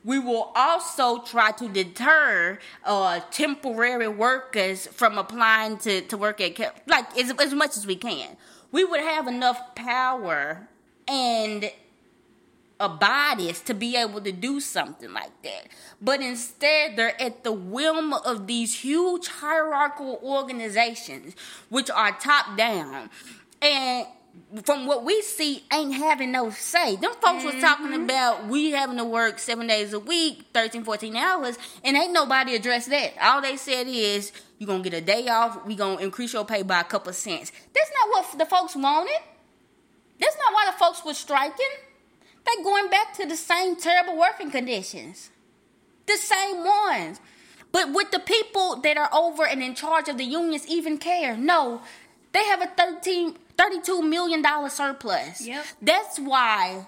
We 0.04 0.18
will 0.18 0.52
also 0.56 1.22
try 1.22 1.52
to 1.52 1.68
deter 1.68 2.58
uh, 2.84 3.20
temporary 3.30 4.08
workers 4.08 4.88
from 4.88 5.16
applying 5.16 5.78
to, 5.78 6.00
to 6.02 6.16
work 6.16 6.40
at, 6.40 6.58
like, 6.88 7.16
as, 7.16 7.32
as 7.40 7.54
much 7.54 7.76
as 7.76 7.86
we 7.86 7.94
can 7.94 8.36
we 8.72 8.84
would 8.84 9.00
have 9.00 9.26
enough 9.26 9.74
power 9.74 10.68
and 11.06 11.70
a 12.80 12.88
bodies 12.88 13.60
to 13.62 13.74
be 13.74 13.96
able 13.96 14.20
to 14.20 14.30
do 14.30 14.60
something 14.60 15.12
like 15.12 15.42
that. 15.42 15.66
But 16.00 16.20
instead, 16.20 16.96
they're 16.96 17.20
at 17.20 17.42
the 17.42 17.52
whim 17.52 18.12
of 18.12 18.46
these 18.46 18.80
huge 18.80 19.26
hierarchical 19.26 20.20
organizations, 20.22 21.34
which 21.68 21.90
are 21.90 22.16
top 22.18 22.56
down. 22.56 23.10
And 23.60 24.06
from 24.64 24.86
what 24.86 25.04
we 25.04 25.22
see, 25.22 25.64
ain't 25.72 25.94
having 25.94 26.32
no 26.32 26.50
say. 26.50 26.96
Them 26.96 27.12
folks 27.12 27.44
mm-hmm. 27.44 27.46
was 27.46 27.62
talking 27.62 27.86
mm-hmm. 27.86 28.04
about 28.04 28.46
we 28.46 28.70
having 28.70 28.96
to 28.96 29.04
work 29.04 29.38
seven 29.38 29.66
days 29.66 29.92
a 29.92 30.00
week, 30.00 30.46
13, 30.54 30.84
14 30.84 31.16
hours, 31.16 31.58
and 31.84 31.96
ain't 31.96 32.12
nobody 32.12 32.54
addressed 32.54 32.90
that. 32.90 33.12
All 33.20 33.40
they 33.40 33.56
said 33.56 33.86
is 33.86 34.32
you're 34.58 34.66
gonna 34.66 34.82
get 34.82 34.94
a 34.94 35.00
day 35.00 35.28
off. 35.28 35.64
We 35.66 35.74
gonna 35.74 36.00
increase 36.00 36.32
your 36.32 36.44
pay 36.44 36.62
by 36.62 36.80
a 36.80 36.84
couple 36.84 37.12
cents. 37.12 37.52
That's 37.74 37.90
not 38.00 38.10
what 38.10 38.38
the 38.38 38.46
folks 38.46 38.74
wanted. 38.74 39.20
That's 40.20 40.36
not 40.36 40.52
why 40.52 40.66
the 40.70 40.78
folks 40.78 41.04
were 41.04 41.14
striking. 41.14 41.66
They 42.44 42.62
going 42.62 42.88
back 42.88 43.14
to 43.14 43.26
the 43.26 43.36
same 43.36 43.76
terrible 43.76 44.18
working 44.18 44.50
conditions, 44.50 45.30
the 46.06 46.16
same 46.16 46.64
ones. 46.64 47.20
But 47.70 47.92
would 47.92 48.10
the 48.10 48.18
people 48.18 48.76
that 48.76 48.96
are 48.96 49.10
over 49.12 49.46
and 49.46 49.62
in 49.62 49.74
charge 49.74 50.08
of 50.08 50.16
the 50.16 50.24
unions 50.24 50.66
even 50.66 50.98
care? 50.98 51.36
No, 51.36 51.82
they 52.32 52.44
have 52.44 52.62
a 52.62 52.66
13, 52.66 53.36
32 53.58 54.02
million 54.02 54.40
dollar 54.40 54.70
surplus. 54.70 55.46
Yep. 55.46 55.66
That's 55.82 56.18
why 56.18 56.86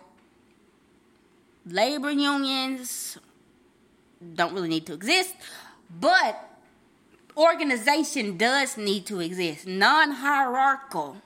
labor 1.67 2.11
unions 2.11 3.19
don't 4.35 4.55
really 4.55 4.69
need 4.69 4.87
to 4.87 4.95
exist, 4.95 5.35
but 5.99 6.49
organization 7.37 8.37
does 8.37 8.77
need 8.77 9.05
to 9.07 9.21
exist, 9.21 9.67
non 9.67 10.12
hierarchical. 10.12 11.17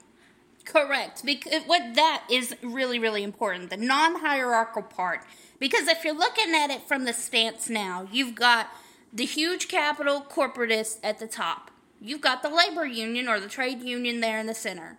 Correct. 0.64 1.24
Because 1.24 1.62
what 1.66 1.94
that 1.94 2.24
is 2.30 2.56
really, 2.62 2.98
really 2.98 3.22
important. 3.22 3.68
The 3.68 3.76
non 3.76 4.16
hierarchical 4.16 4.82
part. 4.82 5.20
Because 5.58 5.88
if 5.88 6.04
you're 6.04 6.14
looking 6.14 6.54
at 6.54 6.70
it 6.70 6.82
from 6.82 7.04
the 7.04 7.12
stance 7.12 7.68
now, 7.68 8.08
you've 8.10 8.34
got 8.34 8.68
the 9.12 9.24
huge 9.24 9.68
capital 9.68 10.24
corporatists 10.28 10.98
at 11.02 11.18
the 11.18 11.26
top. 11.26 11.70
You've 12.00 12.20
got 12.20 12.42
the 12.42 12.48
labor 12.48 12.86
union 12.86 13.28
or 13.28 13.38
the 13.40 13.48
trade 13.48 13.82
union 13.82 14.20
there 14.20 14.38
in 14.38 14.46
the 14.46 14.54
center. 14.54 14.98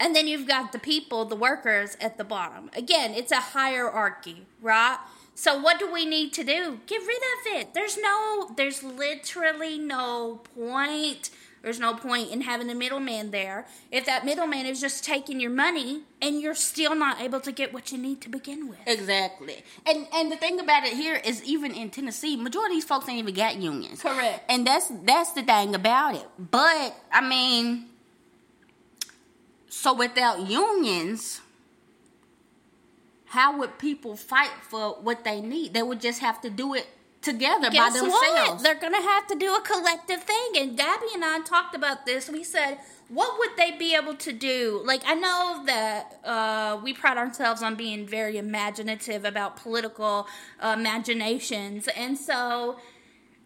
And 0.00 0.14
then 0.14 0.26
you've 0.26 0.48
got 0.48 0.72
the 0.72 0.78
people, 0.78 1.24
the 1.24 1.36
workers 1.36 1.96
at 2.00 2.18
the 2.18 2.24
bottom. 2.24 2.70
Again, 2.76 3.14
it's 3.14 3.30
a 3.30 3.40
hierarchy, 3.40 4.46
right? 4.60 4.98
So 5.34 5.58
what 5.58 5.78
do 5.78 5.92
we 5.92 6.06
need 6.06 6.32
to 6.34 6.44
do? 6.44 6.80
Get 6.86 7.00
rid 7.00 7.16
of 7.16 7.60
it. 7.60 7.74
There's 7.74 7.98
no 7.98 8.52
there's 8.56 8.82
literally 8.82 9.78
no 9.78 10.40
point. 10.54 11.30
There's 11.62 11.80
no 11.80 11.94
point 11.94 12.30
in 12.30 12.42
having 12.42 12.68
a 12.68 12.74
middleman 12.74 13.30
there 13.30 13.66
if 13.90 14.04
that 14.04 14.26
middleman 14.26 14.66
is 14.66 14.82
just 14.82 15.02
taking 15.02 15.40
your 15.40 15.50
money 15.50 16.02
and 16.20 16.40
you're 16.40 16.54
still 16.54 16.94
not 16.94 17.22
able 17.22 17.40
to 17.40 17.50
get 17.50 17.72
what 17.72 17.90
you 17.90 17.96
need 17.96 18.20
to 18.20 18.28
begin 18.28 18.68
with. 18.68 18.80
Exactly. 18.86 19.64
And 19.86 20.06
and 20.14 20.30
the 20.30 20.36
thing 20.36 20.60
about 20.60 20.84
it 20.84 20.92
here 20.92 21.16
is 21.24 21.42
even 21.42 21.74
in 21.74 21.90
Tennessee, 21.90 22.36
majority 22.36 22.74
of 22.74 22.76
these 22.76 22.84
folks 22.84 23.08
ain't 23.08 23.18
even 23.18 23.34
got 23.34 23.56
unions. 23.56 24.02
Correct. 24.02 24.44
And 24.48 24.66
that's 24.66 24.92
that's 25.04 25.32
the 25.32 25.42
thing 25.42 25.74
about 25.74 26.14
it. 26.14 26.26
But 26.38 26.94
I 27.10 27.26
mean 27.26 27.86
so 29.74 29.92
without 29.92 30.48
unions, 30.48 31.40
how 33.26 33.58
would 33.58 33.76
people 33.78 34.14
fight 34.16 34.52
for 34.62 34.92
what 35.02 35.24
they 35.24 35.40
need? 35.40 35.74
They 35.74 35.82
would 35.82 36.00
just 36.00 36.20
have 36.20 36.40
to 36.42 36.48
do 36.48 36.74
it 36.74 36.86
together 37.20 37.70
Guess 37.70 37.92
by 37.92 37.98
themselves. 37.98 38.50
What? 38.50 38.62
They're 38.62 38.76
going 38.76 38.94
to 38.94 39.02
have 39.02 39.26
to 39.26 39.34
do 39.34 39.52
a 39.52 39.60
collective 39.60 40.22
thing. 40.22 40.52
And 40.56 40.76
Gabby 40.76 41.06
and 41.12 41.24
I 41.24 41.40
talked 41.40 41.74
about 41.74 42.06
this. 42.06 42.30
We 42.30 42.44
said, 42.44 42.78
what 43.08 43.36
would 43.38 43.56
they 43.56 43.72
be 43.72 43.96
able 43.96 44.14
to 44.14 44.32
do? 44.32 44.80
Like, 44.84 45.02
I 45.06 45.14
know 45.14 45.62
that 45.66 46.20
uh, 46.24 46.80
we 46.82 46.92
pride 46.92 47.18
ourselves 47.18 47.60
on 47.60 47.74
being 47.74 48.06
very 48.06 48.38
imaginative 48.38 49.24
about 49.24 49.56
political 49.56 50.28
uh, 50.60 50.76
imaginations. 50.78 51.88
And 51.88 52.16
so, 52.16 52.76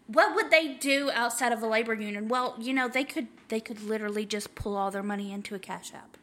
what 0.06 0.34
would 0.34 0.50
they 0.50 0.74
do 0.74 1.10
outside 1.10 1.52
of 1.52 1.62
a 1.62 1.66
labor 1.66 1.94
union? 1.94 2.28
Well, 2.28 2.54
you 2.58 2.74
know, 2.74 2.86
they 2.86 3.04
could 3.04 3.28
they 3.48 3.60
could 3.60 3.82
literally 3.82 4.26
just 4.26 4.54
pull 4.54 4.76
all 4.76 4.90
their 4.90 5.02
money 5.02 5.32
into 5.32 5.54
a 5.54 5.58
cash 5.58 5.92
app. 5.94 6.17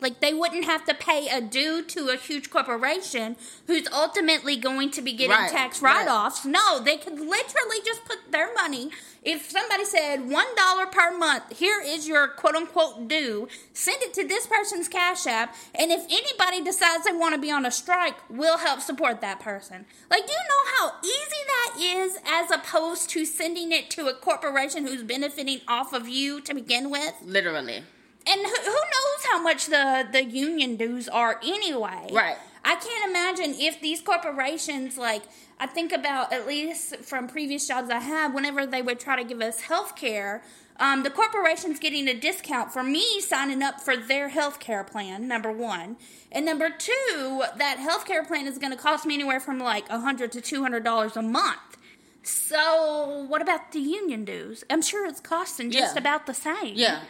Like 0.00 0.20
they 0.20 0.32
wouldn't 0.32 0.64
have 0.64 0.84
to 0.86 0.94
pay 0.94 1.28
a 1.28 1.40
due 1.40 1.82
to 1.82 2.08
a 2.08 2.16
huge 2.16 2.50
corporation 2.50 3.36
who's 3.66 3.86
ultimately 3.92 4.56
going 4.56 4.90
to 4.92 5.02
be 5.02 5.12
getting 5.12 5.36
right, 5.36 5.50
tax 5.50 5.82
write-offs. 5.82 6.44
Right. 6.44 6.52
No, 6.52 6.80
they 6.80 6.96
could 6.96 7.18
literally 7.18 7.78
just 7.84 8.04
put 8.04 8.18
their 8.30 8.52
money. 8.54 8.90
If 9.22 9.50
somebody 9.50 9.84
said 9.84 10.30
one 10.30 10.46
dollar 10.56 10.86
per 10.86 11.16
month, 11.16 11.58
here 11.58 11.82
is 11.84 12.08
your 12.08 12.28
quote 12.28 12.54
unquote 12.54 13.06
due, 13.06 13.48
send 13.74 14.02
it 14.02 14.14
to 14.14 14.26
this 14.26 14.46
person's 14.46 14.88
cash 14.88 15.26
app, 15.26 15.54
and 15.74 15.90
if 15.90 16.04
anybody 16.10 16.64
decides 16.64 17.04
they 17.04 17.12
want 17.12 17.34
to 17.34 17.40
be 17.40 17.50
on 17.50 17.66
a 17.66 17.70
strike, 17.70 18.16
we'll 18.30 18.58
help 18.58 18.80
support 18.80 19.20
that 19.20 19.38
person. 19.38 19.84
Like, 20.10 20.26
do 20.26 20.32
you 20.32 20.38
know 20.38 20.70
how 20.78 20.92
easy 21.04 21.42
that 21.46 21.76
is 21.78 22.18
as 22.26 22.50
opposed 22.50 23.10
to 23.10 23.26
sending 23.26 23.72
it 23.72 23.90
to 23.90 24.06
a 24.06 24.14
corporation 24.14 24.86
who's 24.86 25.02
benefiting 25.02 25.60
off 25.68 25.92
of 25.92 26.08
you 26.08 26.40
to 26.40 26.54
begin 26.54 26.90
with? 26.90 27.14
Literally 27.22 27.82
and 28.30 28.46
who, 28.46 28.56
who 28.64 28.70
knows 28.70 29.24
how 29.30 29.42
much 29.42 29.66
the 29.66 30.06
the 30.12 30.24
union 30.24 30.76
dues 30.76 31.08
are 31.08 31.40
anyway. 31.42 32.08
Right. 32.12 32.36
I 32.64 32.76
can't 32.76 33.10
imagine 33.10 33.54
if 33.58 33.80
these 33.80 34.00
corporations 34.00 34.98
like 34.98 35.22
i 35.58 35.66
think 35.66 35.92
about 35.92 36.32
at 36.32 36.46
least 36.46 36.96
from 36.96 37.26
previous 37.26 37.66
jobs 37.66 37.88
i 37.90 37.98
had 37.98 38.34
whenever 38.34 38.66
they 38.66 38.82
would 38.82 39.00
try 39.00 39.16
to 39.16 39.24
give 39.24 39.40
us 39.40 39.62
health 39.62 39.96
care 39.96 40.42
um, 40.80 41.02
the 41.02 41.10
corporation's 41.10 41.78
getting 41.78 42.08
a 42.08 42.14
discount 42.14 42.72
for 42.72 42.82
me 42.82 43.20
signing 43.20 43.62
up 43.62 43.82
for 43.82 43.98
their 43.98 44.30
health 44.30 44.60
care 44.60 44.82
plan 44.82 45.28
number 45.28 45.52
one. 45.52 45.98
And 46.32 46.46
number 46.46 46.70
two 46.70 47.44
that 47.58 47.78
health 47.78 48.06
care 48.06 48.24
plan 48.24 48.46
is 48.46 48.56
going 48.56 48.72
to 48.72 48.78
cost 48.78 49.04
me 49.04 49.12
anywhere 49.12 49.40
from 49.40 49.58
like 49.58 49.84
a 49.90 49.98
100 49.98 50.32
to 50.32 50.40
200 50.40 50.82
dollars 50.82 51.18
a 51.18 51.22
month. 51.22 51.76
So 52.22 53.26
what 53.28 53.42
about 53.42 53.72
the 53.72 53.80
union 53.80 54.24
dues? 54.24 54.64
I'm 54.70 54.80
sure 54.80 55.06
it's 55.06 55.20
costing 55.20 55.70
just 55.70 55.94
yeah. 55.94 56.00
about 56.00 56.24
the 56.26 56.34
same. 56.34 56.72
Yeah 56.76 57.00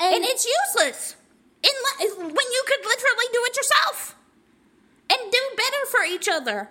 and, 0.00 0.14
and 0.16 0.24
it's 0.24 0.46
useless. 0.46 1.16
In, 1.62 1.70
uh, 1.70 2.24
when 2.24 2.30
you 2.34 2.64
could 2.66 2.84
literally 2.84 3.26
do 3.32 3.40
it 3.44 3.56
yourself 3.56 4.16
and 5.10 5.32
do 5.32 5.38
better 5.56 5.86
for 5.90 6.04
each 6.04 6.28
other. 6.28 6.68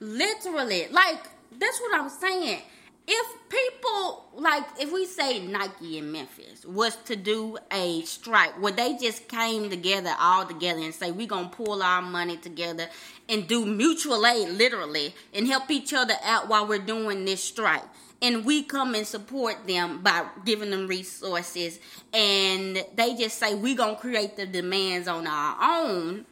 Literally. 0.00 0.88
Like, 0.90 1.28
that's 1.58 1.80
what 1.80 2.00
I'm 2.00 2.08
saying. 2.08 2.62
if 3.06 3.26
people 3.48 4.26
like 4.34 4.64
if 4.78 4.92
we 4.92 5.06
say 5.06 5.40
Nike 5.40 5.96
in 5.98 6.12
Memphis 6.12 6.64
was 6.66 6.94
to 7.06 7.16
do 7.16 7.56
a 7.72 8.02
strike 8.02 8.60
where 8.60 8.72
they 8.72 8.98
just 8.98 9.28
came 9.28 9.70
together 9.70 10.14
all 10.20 10.44
together 10.46 10.80
and 10.80 10.94
say 10.94 11.10
we're 11.10 11.26
gonna 11.26 11.48
pull 11.48 11.82
our 11.82 12.02
money 12.02 12.36
together 12.36 12.86
and 13.28 13.48
do 13.48 13.64
mutual 13.64 14.26
aid 14.26 14.50
literally 14.50 15.14
and 15.32 15.46
help 15.48 15.70
each 15.70 15.94
other 15.94 16.14
out 16.22 16.48
while 16.48 16.66
we're 16.66 16.78
doing 16.78 17.24
this 17.24 17.42
strike 17.42 17.84
and 18.20 18.44
we 18.44 18.62
come 18.62 18.94
and 18.94 19.06
support 19.06 19.66
them 19.66 20.02
by 20.02 20.26
giving 20.44 20.70
them 20.70 20.86
resources 20.86 21.78
and 22.12 22.84
they 22.94 23.14
just 23.14 23.38
say 23.38 23.54
we're 23.54 23.76
gonna 23.76 23.96
create 23.96 24.36
the 24.36 24.46
demands 24.46 25.06
on 25.06 25.26
our 25.26 25.84
own 25.84 26.26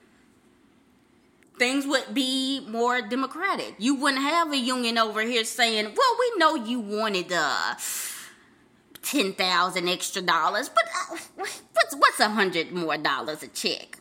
things 1.58 1.86
would 1.86 2.14
be 2.14 2.60
more 2.68 3.00
democratic. 3.02 3.74
You 3.78 3.94
wouldn't 3.94 4.22
have 4.22 4.52
a 4.52 4.56
union 4.56 4.98
over 4.98 5.22
here 5.22 5.44
saying, 5.44 5.84
"Well, 5.84 6.16
we 6.18 6.38
know 6.38 6.54
you 6.54 6.80
wanted 6.80 7.32
uh 7.32 7.74
ten 9.02 9.32
thousand 9.32 9.88
extra 9.88 10.22
dollars, 10.22 10.68
but 10.68 10.84
uh, 10.84 11.16
what's 11.36 11.96
what's 11.96 12.20
a 12.20 12.28
hundred 12.28 12.72
more 12.72 12.96
dollars 12.96 13.42
a 13.42 13.48
check?" 13.48 13.98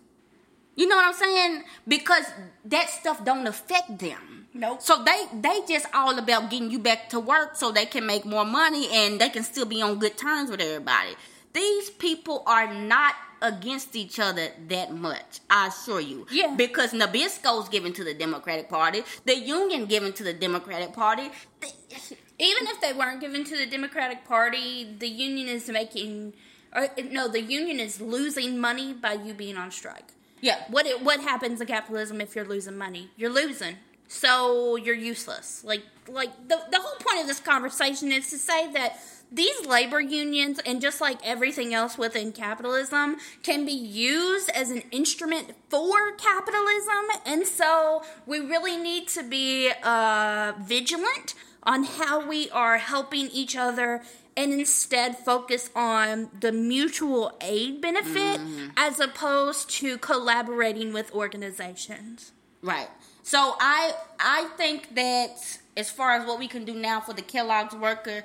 You 0.75 0.87
know 0.87 0.97
what 0.97 1.05
I'm 1.05 1.13
saying? 1.13 1.63
Because 1.87 2.25
that 2.65 2.89
stuff 2.89 3.23
don't 3.23 3.47
affect 3.47 3.99
them. 3.99 4.44
Nope. 4.55 4.81
So 4.81 5.03
they 5.03 5.25
they 5.33 5.59
just 5.67 5.85
all 5.93 6.17
about 6.17 6.49
getting 6.49 6.71
you 6.71 6.79
back 6.79 7.09
to 7.09 7.19
work 7.19 7.57
so 7.57 7.71
they 7.71 7.85
can 7.85 8.05
make 8.05 8.23
more 8.23 8.45
money 8.45 8.87
and 8.89 9.19
they 9.19 9.27
can 9.27 9.43
still 9.43 9.65
be 9.65 9.81
on 9.81 9.99
good 9.99 10.17
terms 10.17 10.49
with 10.49 10.61
everybody. 10.61 11.15
These 11.51 11.89
people 11.89 12.41
are 12.47 12.73
not 12.73 13.15
against 13.41 13.97
each 13.97 14.17
other 14.17 14.47
that 14.69 14.93
much. 14.93 15.41
I 15.49 15.67
assure 15.67 15.99
you. 15.99 16.25
Yeah. 16.31 16.55
Because 16.55 16.93
Nabisco's 16.93 17.67
given 17.67 17.91
to 17.93 18.03
the 18.05 18.13
Democratic 18.13 18.69
Party, 18.69 19.03
the 19.25 19.37
Union 19.37 19.85
given 19.87 20.13
to 20.13 20.23
the 20.23 20.33
Democratic 20.33 20.93
Party. 20.93 21.29
Even 22.39 22.67
if 22.67 22.81
they 22.81 22.93
weren't 22.93 23.21
given 23.21 23.43
to 23.45 23.57
the 23.57 23.65
Democratic 23.65 24.25
Party, 24.25 24.95
the 24.99 25.07
union 25.07 25.47
is 25.47 25.69
making. 25.69 26.33
Or, 26.73 26.89
no, 27.09 27.29
the 27.29 27.41
union 27.41 27.79
is 27.79 28.01
losing 28.01 28.59
money 28.59 28.91
by 28.91 29.13
you 29.13 29.33
being 29.33 29.55
on 29.55 29.71
strike. 29.71 30.11
Yeah. 30.41 30.63
What 30.69 30.85
it, 30.85 31.01
what 31.01 31.21
happens 31.21 31.61
in 31.61 31.67
capitalism 31.67 32.19
if 32.19 32.35
you're 32.35 32.45
losing 32.45 32.77
money? 32.77 33.09
You're 33.15 33.31
losing. 33.31 33.77
So 34.07 34.75
you're 34.75 34.95
useless. 34.95 35.63
Like 35.63 35.83
like 36.07 36.47
the 36.47 36.59
the 36.71 36.79
whole 36.79 36.97
point 36.99 37.21
of 37.21 37.27
this 37.27 37.39
conversation 37.39 38.11
is 38.11 38.29
to 38.29 38.37
say 38.37 38.71
that 38.73 38.99
these 39.31 39.65
labor 39.65 39.99
unions 39.99 40.59
and 40.65 40.81
just 40.81 41.01
like 41.01 41.17
everything 41.23 41.73
else 41.73 41.97
within 41.97 42.31
capitalism 42.31 43.17
can 43.43 43.65
be 43.65 43.71
used 43.71 44.49
as 44.51 44.69
an 44.69 44.83
instrument 44.91 45.53
for 45.69 46.11
capitalism 46.11 47.21
and 47.25 47.45
so 47.45 48.03
we 48.25 48.39
really 48.39 48.77
need 48.77 49.07
to 49.07 49.23
be 49.23 49.71
uh, 49.83 50.53
vigilant 50.61 51.33
on 51.63 51.83
how 51.83 52.25
we 52.25 52.49
are 52.51 52.77
helping 52.77 53.27
each 53.29 53.55
other 53.55 54.03
and 54.37 54.53
instead 54.53 55.17
focus 55.17 55.69
on 55.75 56.29
the 56.39 56.51
mutual 56.51 57.35
aid 57.41 57.81
benefit 57.81 58.39
mm-hmm. 58.39 58.67
as 58.77 58.99
opposed 58.99 59.69
to 59.69 59.97
collaborating 59.97 60.93
with 60.93 61.11
organizations 61.13 62.31
right 62.61 62.89
so 63.25 63.55
i 63.59 63.93
i 64.19 64.41
think 64.55 64.93
that 64.95 65.35
as 65.75 65.89
far 65.89 66.11
as 66.11 66.25
what 66.27 66.37
we 66.39 66.47
can 66.47 66.63
do 66.63 66.73
now 66.73 66.99
for 66.99 67.13
the 67.13 67.21
kellogg's 67.33 67.75
worker 67.75 68.23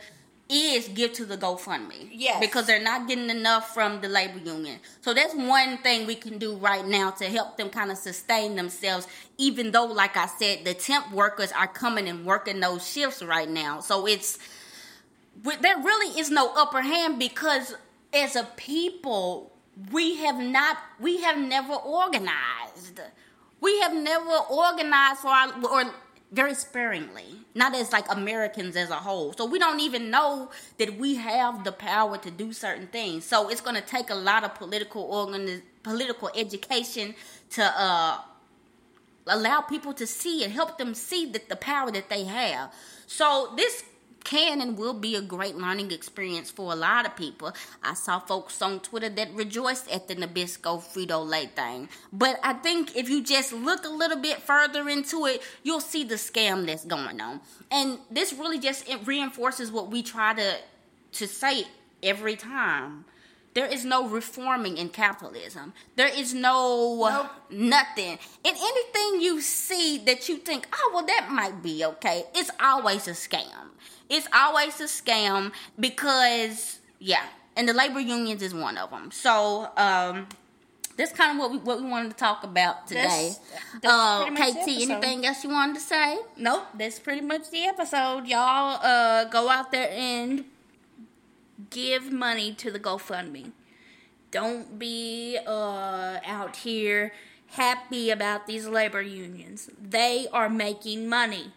is 0.51 0.89
give 0.89 1.13
to 1.13 1.25
the 1.25 1.39
GoFundMe. 1.39 2.09
Yes. 2.11 2.41
Because 2.41 2.67
they're 2.67 2.83
not 2.83 3.07
getting 3.07 3.31
enough 3.31 3.73
from 3.73 4.01
the 4.01 4.09
labor 4.09 4.39
union. 4.39 4.81
So 5.01 5.15
that's 5.15 5.33
one 5.35 5.79
thing 5.79 6.07
we 6.07 6.17
can 6.17 6.39
do 6.39 6.57
right 6.57 6.85
now 6.85 7.13
to 7.13 7.27
help 7.27 7.57
them 7.57 7.71
kind 7.71 7.93
of 7.93 7.97
sustain 7.97 8.57
themselves, 8.57 9.07
even 9.39 9.71
though, 9.71 9.87
like 9.87 10.17
I 10.17 10.27
said, 10.27 10.65
the 10.65 10.75
temp 10.75 11.13
workers 11.13 11.53
are 11.53 11.69
coming 11.69 12.09
and 12.09 12.27
working 12.27 12.59
those 12.59 12.87
shifts 12.87 13.23
right 13.23 13.49
now. 13.49 13.79
So 13.81 14.09
it's, 14.09 14.39
there 15.45 15.79
really 15.79 16.19
is 16.19 16.31
no 16.31 16.53
upper 16.57 16.83
hand 16.83 17.21
because 17.21 17.77
as 18.13 18.35
a 18.35 18.43
people, 18.57 19.53
we 19.93 20.17
have 20.17 20.39
not, 20.39 20.79
we 20.99 21.23
have 21.23 21.39
never 21.39 21.75
organized. 21.75 23.01
We 23.61 23.81
have 23.81 23.95
never 23.95 24.37
organized 24.49 25.21
for 25.21 25.29
our, 25.29 25.53
or 25.65 25.93
very 26.33 26.55
sparingly, 26.55 27.25
not 27.55 27.75
as 27.75 27.93
like 27.93 28.11
Americans 28.11 28.77
as 28.77 28.91
a 28.91 28.97
whole. 28.97 29.33
So 29.33 29.45
we 29.45 29.59
don't 29.59 29.81
even 29.81 30.11
know 30.11 30.51
that 30.79 30.97
we 30.97 31.17
have 31.17 31.65
the 31.65 31.73
power 31.73 32.17
to 32.19 32.31
do 32.31 32.53
certain 32.53 32.87
things. 32.87 33.25
So 33.25 33.49
it's 33.49 33.61
going 33.61 33.77
to 33.77 33.83
take 33.83 34.11
a 34.11 34.15
lot 34.15 34.45
of 34.45 34.55
political 34.55 35.09
organiz- 35.09 35.63
political 35.83 36.31
education 36.37 37.15
to 37.51 37.63
uh, 37.63 38.19
allow 39.27 39.61
people 39.61 39.93
to 39.95 40.07
see 40.07 40.45
and 40.45 40.53
help 40.53 40.79
them 40.79 40.95
see 40.95 41.27
that 41.33 41.49
the 41.49 41.57
power 41.57 41.91
that 41.91 42.09
they 42.09 42.25
have. 42.25 42.73
So 43.07 43.53
this 43.57 43.83
can 44.25 44.61
and 44.61 44.77
will 44.79 44.95
be 44.95 45.15
a 45.17 45.23
great 45.23 45.57
learning 45.57 45.91
experience 45.91 46.51
for 46.51 46.73
a 46.73 46.77
lot 46.77 47.07
of 47.07 47.17
people. 47.17 47.53
I 47.83 47.95
saw 47.95 48.19
folks 48.19 48.61
on 48.63 48.81
Twitter 48.81 49.09
that 49.09 49.33
rejoiced 49.35 49.91
at 49.91 50.09
the 50.09 50.17
Nabisco 50.17 50.83
Frito 50.83 51.27
Lay 51.27 51.47
thing. 51.47 51.89
But 52.13 52.39
I 52.43 52.55
think 52.55 52.97
if 52.97 53.09
you 53.09 53.23
just 53.23 53.53
look 53.53 53.85
a 53.85 53.89
little 53.89 54.19
bit 54.19 54.43
further 54.43 54.89
into 54.89 55.27
it, 55.27 55.43
you'll 55.63 55.81
see 55.81 56.05
the 56.05 56.17
scam 56.17 56.67
that's 56.67 56.85
going 56.85 57.21
on. 57.21 57.41
And 57.71 57.99
this 58.11 58.33
really 58.33 58.59
just 58.59 58.89
reinforces 59.05 59.71
what 59.71 59.91
we 59.91 60.03
try 60.03 60.35
to 60.35 60.57
to 61.13 61.27
say 61.27 61.65
every 62.03 62.37
time. 62.37 63.05
There 63.53 63.67
is 63.67 63.85
no 63.85 64.09
reforming 64.09 64.77
in 64.77 64.91
capitalism. 64.91 65.73
There 65.97 66.09
is 66.09 66.33
no 66.33 66.97
nope. 66.97 67.31
nothing. 67.51 68.19
And 68.45 68.57
anything 68.57 69.21
you 69.21 69.41
see 69.41 69.99
that 70.07 70.29
you 70.29 70.37
think, 70.37 70.69
oh, 70.73 70.91
well, 70.95 71.07
that 71.07 71.29
might 71.31 71.61
be 71.63 71.85
okay, 71.85 72.25
it's 72.35 72.51
always 72.61 73.09
a 73.09 73.13
scam 73.13 73.71
it's 74.11 74.27
always 74.35 74.79
a 74.81 74.85
scam 74.85 75.53
because 75.79 76.81
yeah, 76.99 77.25
and 77.57 77.67
the 77.67 77.73
labor 77.73 78.01
unions 78.01 78.43
is 78.43 78.53
one 78.53 78.77
of 78.77 78.91
them. 78.91 79.11
So 79.13 79.71
um, 79.77 80.27
that's 80.97 81.13
kind 81.13 81.33
of 81.33 81.39
what 81.39 81.53
we 81.53 81.59
what 81.59 81.81
we 81.81 81.89
wanted 81.89 82.11
to 82.11 82.17
talk 82.17 82.43
about 82.43 82.89
today. 82.89 83.33
That's, 83.83 83.83
that's 83.83 83.95
uh, 83.95 84.31
KT, 84.33 84.69
anything 84.69 85.25
else 85.25 85.45
you 85.45 85.51
wanted 85.51 85.77
to 85.77 85.81
say? 85.81 86.19
Nope, 86.37 86.65
that's 86.77 86.99
pretty 86.99 87.23
much 87.23 87.51
the 87.51 87.65
episode. 87.65 88.27
Y'all 88.27 88.81
uh, 88.83 89.25
go 89.27 89.49
out 89.49 89.71
there 89.71 89.91
and 89.91 90.45
give 91.69 92.11
money 92.11 92.55
to 92.55 92.71
the 92.71 92.81
GoFundMe. 92.81 93.53
Don't 94.31 94.79
be 94.79 95.39
uh, 95.47 96.19
out 96.25 96.57
here 96.57 97.13
happy 97.49 98.11
about 98.11 98.47
these 98.47 98.67
labor 98.67 99.03
unions. 99.03 99.71
They 99.81 100.29
are 100.33 100.49
making 100.49 101.09
money. 101.09 101.53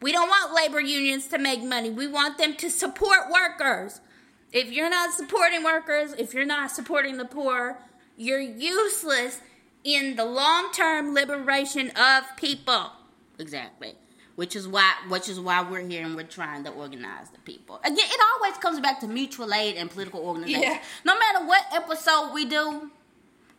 We 0.00 0.12
don't 0.12 0.28
want 0.28 0.54
labor 0.54 0.80
unions 0.80 1.28
to 1.28 1.38
make 1.38 1.62
money. 1.62 1.90
We 1.90 2.06
want 2.06 2.38
them 2.38 2.56
to 2.56 2.70
support 2.70 3.30
workers. 3.30 4.00
If 4.52 4.72
you're 4.72 4.90
not 4.90 5.12
supporting 5.12 5.62
workers, 5.62 6.12
if 6.18 6.34
you're 6.34 6.44
not 6.44 6.70
supporting 6.70 7.16
the 7.18 7.24
poor, 7.24 7.78
you're 8.16 8.40
useless 8.40 9.40
in 9.84 10.16
the 10.16 10.24
long-term 10.24 11.14
liberation 11.14 11.90
of 11.90 12.24
people. 12.36 12.92
Exactly. 13.38 13.94
Which 14.40 14.56
is 14.56 14.66
why 14.66 14.94
which 15.10 15.28
is 15.28 15.38
why 15.38 15.60
we're 15.60 15.86
here 15.86 16.02
and 16.02 16.16
we're 16.16 16.22
trying 16.22 16.64
to 16.64 16.70
organize 16.70 17.28
the 17.28 17.40
people. 17.40 17.78
Again, 17.84 17.98
it 17.98 18.20
always 18.32 18.56
comes 18.56 18.80
back 18.80 18.98
to 19.00 19.06
mutual 19.06 19.52
aid 19.52 19.76
and 19.76 19.90
political 19.90 20.20
organization. 20.20 20.62
Yeah. 20.62 20.80
No 21.04 21.12
matter 21.18 21.44
what 21.44 21.62
episode 21.74 22.30
we 22.32 22.46
do, 22.46 22.90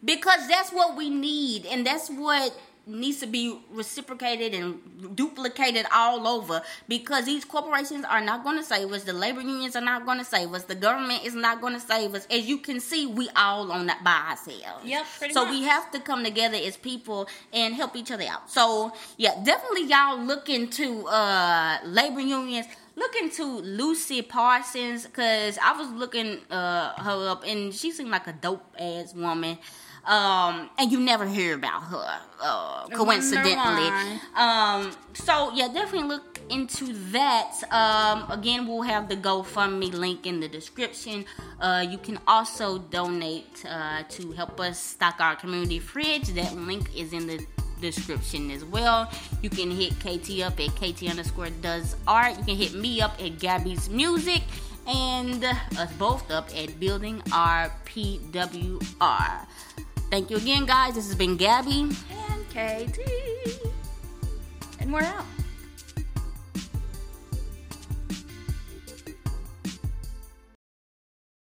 because 0.03 0.47
that's 0.47 0.71
what 0.71 0.97
we 0.97 1.11
need 1.11 1.67
and 1.67 1.85
that's 1.85 2.09
what 2.09 2.59
needs 2.87 3.19
to 3.19 3.27
be 3.27 3.59
reciprocated 3.71 4.53
and 4.53 5.15
duplicated 5.15 5.85
all 5.93 6.27
over 6.27 6.61
because 6.87 7.25
these 7.25 7.45
corporations 7.45 8.03
are 8.05 8.21
not 8.21 8.43
going 8.43 8.57
to 8.57 8.63
save 8.63 8.91
us. 8.91 9.03
The 9.03 9.13
labor 9.13 9.41
unions 9.41 9.75
are 9.75 9.81
not 9.81 10.05
going 10.05 10.17
to 10.17 10.25
save 10.25 10.53
us. 10.53 10.63
The 10.63 10.75
government 10.75 11.23
is 11.23 11.35
not 11.35 11.61
going 11.61 11.73
to 11.73 11.79
save 11.79 12.15
us. 12.15 12.25
As 12.31 12.47
you 12.47 12.57
can 12.57 12.79
see, 12.79 13.05
we 13.05 13.29
all 13.35 13.71
on 13.71 13.85
that 13.87 14.03
by 14.03 14.31
ourselves. 14.31 14.85
Yep. 14.85 15.05
so 15.31 15.45
much. 15.45 15.51
we 15.51 15.63
have 15.63 15.91
to 15.91 15.99
come 15.99 16.23
together 16.23 16.57
as 16.57 16.75
people 16.75 17.27
and 17.53 17.75
help 17.75 17.95
each 17.95 18.11
other 18.11 18.25
out. 18.27 18.49
So 18.49 18.91
yeah, 19.17 19.41
definitely 19.43 19.85
y'all 19.85 20.19
look 20.19 20.49
into 20.49 21.07
uh, 21.07 21.77
labor 21.85 22.21
unions. 22.21 22.65
Look 22.95 23.15
into 23.15 23.45
Lucy 23.45 24.21
Parsons 24.21 25.05
because 25.05 25.57
I 25.59 25.71
was 25.77 25.89
looking 25.91 26.39
uh, 26.51 27.01
her 27.01 27.29
up 27.29 27.43
and 27.47 27.73
she 27.73 27.91
seemed 27.91 28.09
like 28.11 28.27
a 28.27 28.33
dope 28.33 28.65
ass 28.77 29.13
woman 29.15 29.57
um, 30.05 30.69
and 30.77 30.91
you 30.91 30.99
never 30.99 31.27
hear 31.27 31.55
about 31.55 31.83
her, 31.83 32.19
uh, 32.41 32.87
coincidentally. 32.87 34.19
Um, 34.35 34.91
so 35.13 35.51
yeah, 35.53 35.67
definitely 35.67 36.07
look 36.07 36.39
into 36.49 36.93
that. 37.11 37.61
Um, 37.71 38.29
again, 38.31 38.67
we'll 38.67 38.81
have 38.81 39.09
the 39.09 39.15
GoFundMe 39.15 39.93
link 39.93 40.25
in 40.25 40.39
the 40.39 40.47
description. 40.47 41.25
Uh, 41.59 41.85
you 41.87 41.97
can 41.97 42.19
also 42.27 42.79
donate 42.79 43.63
uh, 43.69 44.03
to 44.09 44.31
help 44.31 44.59
us 44.59 44.79
stock 44.79 45.15
our 45.19 45.35
community 45.35 45.79
fridge. 45.79 46.29
That 46.29 46.55
link 46.55 46.95
is 46.95 47.13
in 47.13 47.27
the 47.27 47.45
description 47.79 48.51
as 48.51 48.63
well. 48.65 49.11
You 49.41 49.49
can 49.49 49.71
hit 49.71 49.93
KT 49.99 50.41
up 50.41 50.59
at 50.59 50.75
KT 50.75 51.09
underscore 51.09 51.49
does 51.61 51.95
art. 52.07 52.37
You 52.37 52.43
can 52.45 52.55
hit 52.55 52.73
me 52.73 53.01
up 53.01 53.21
at 53.21 53.39
Gabby's 53.39 53.89
music 53.89 54.41
and 54.87 55.43
us 55.43 55.91
both 55.97 56.29
up 56.31 56.49
at 56.55 56.79
building 56.79 57.21
our 57.31 57.71
PWR. 57.85 59.47
Thank 60.11 60.29
you 60.29 60.35
again, 60.35 60.65
guys. 60.65 60.95
This 60.95 61.07
has 61.07 61.15
been 61.15 61.37
Gabby 61.37 61.87
and 62.29 62.49
KT. 62.49 62.99
And 64.81 64.91
we're 64.91 65.03
out. 65.03 65.23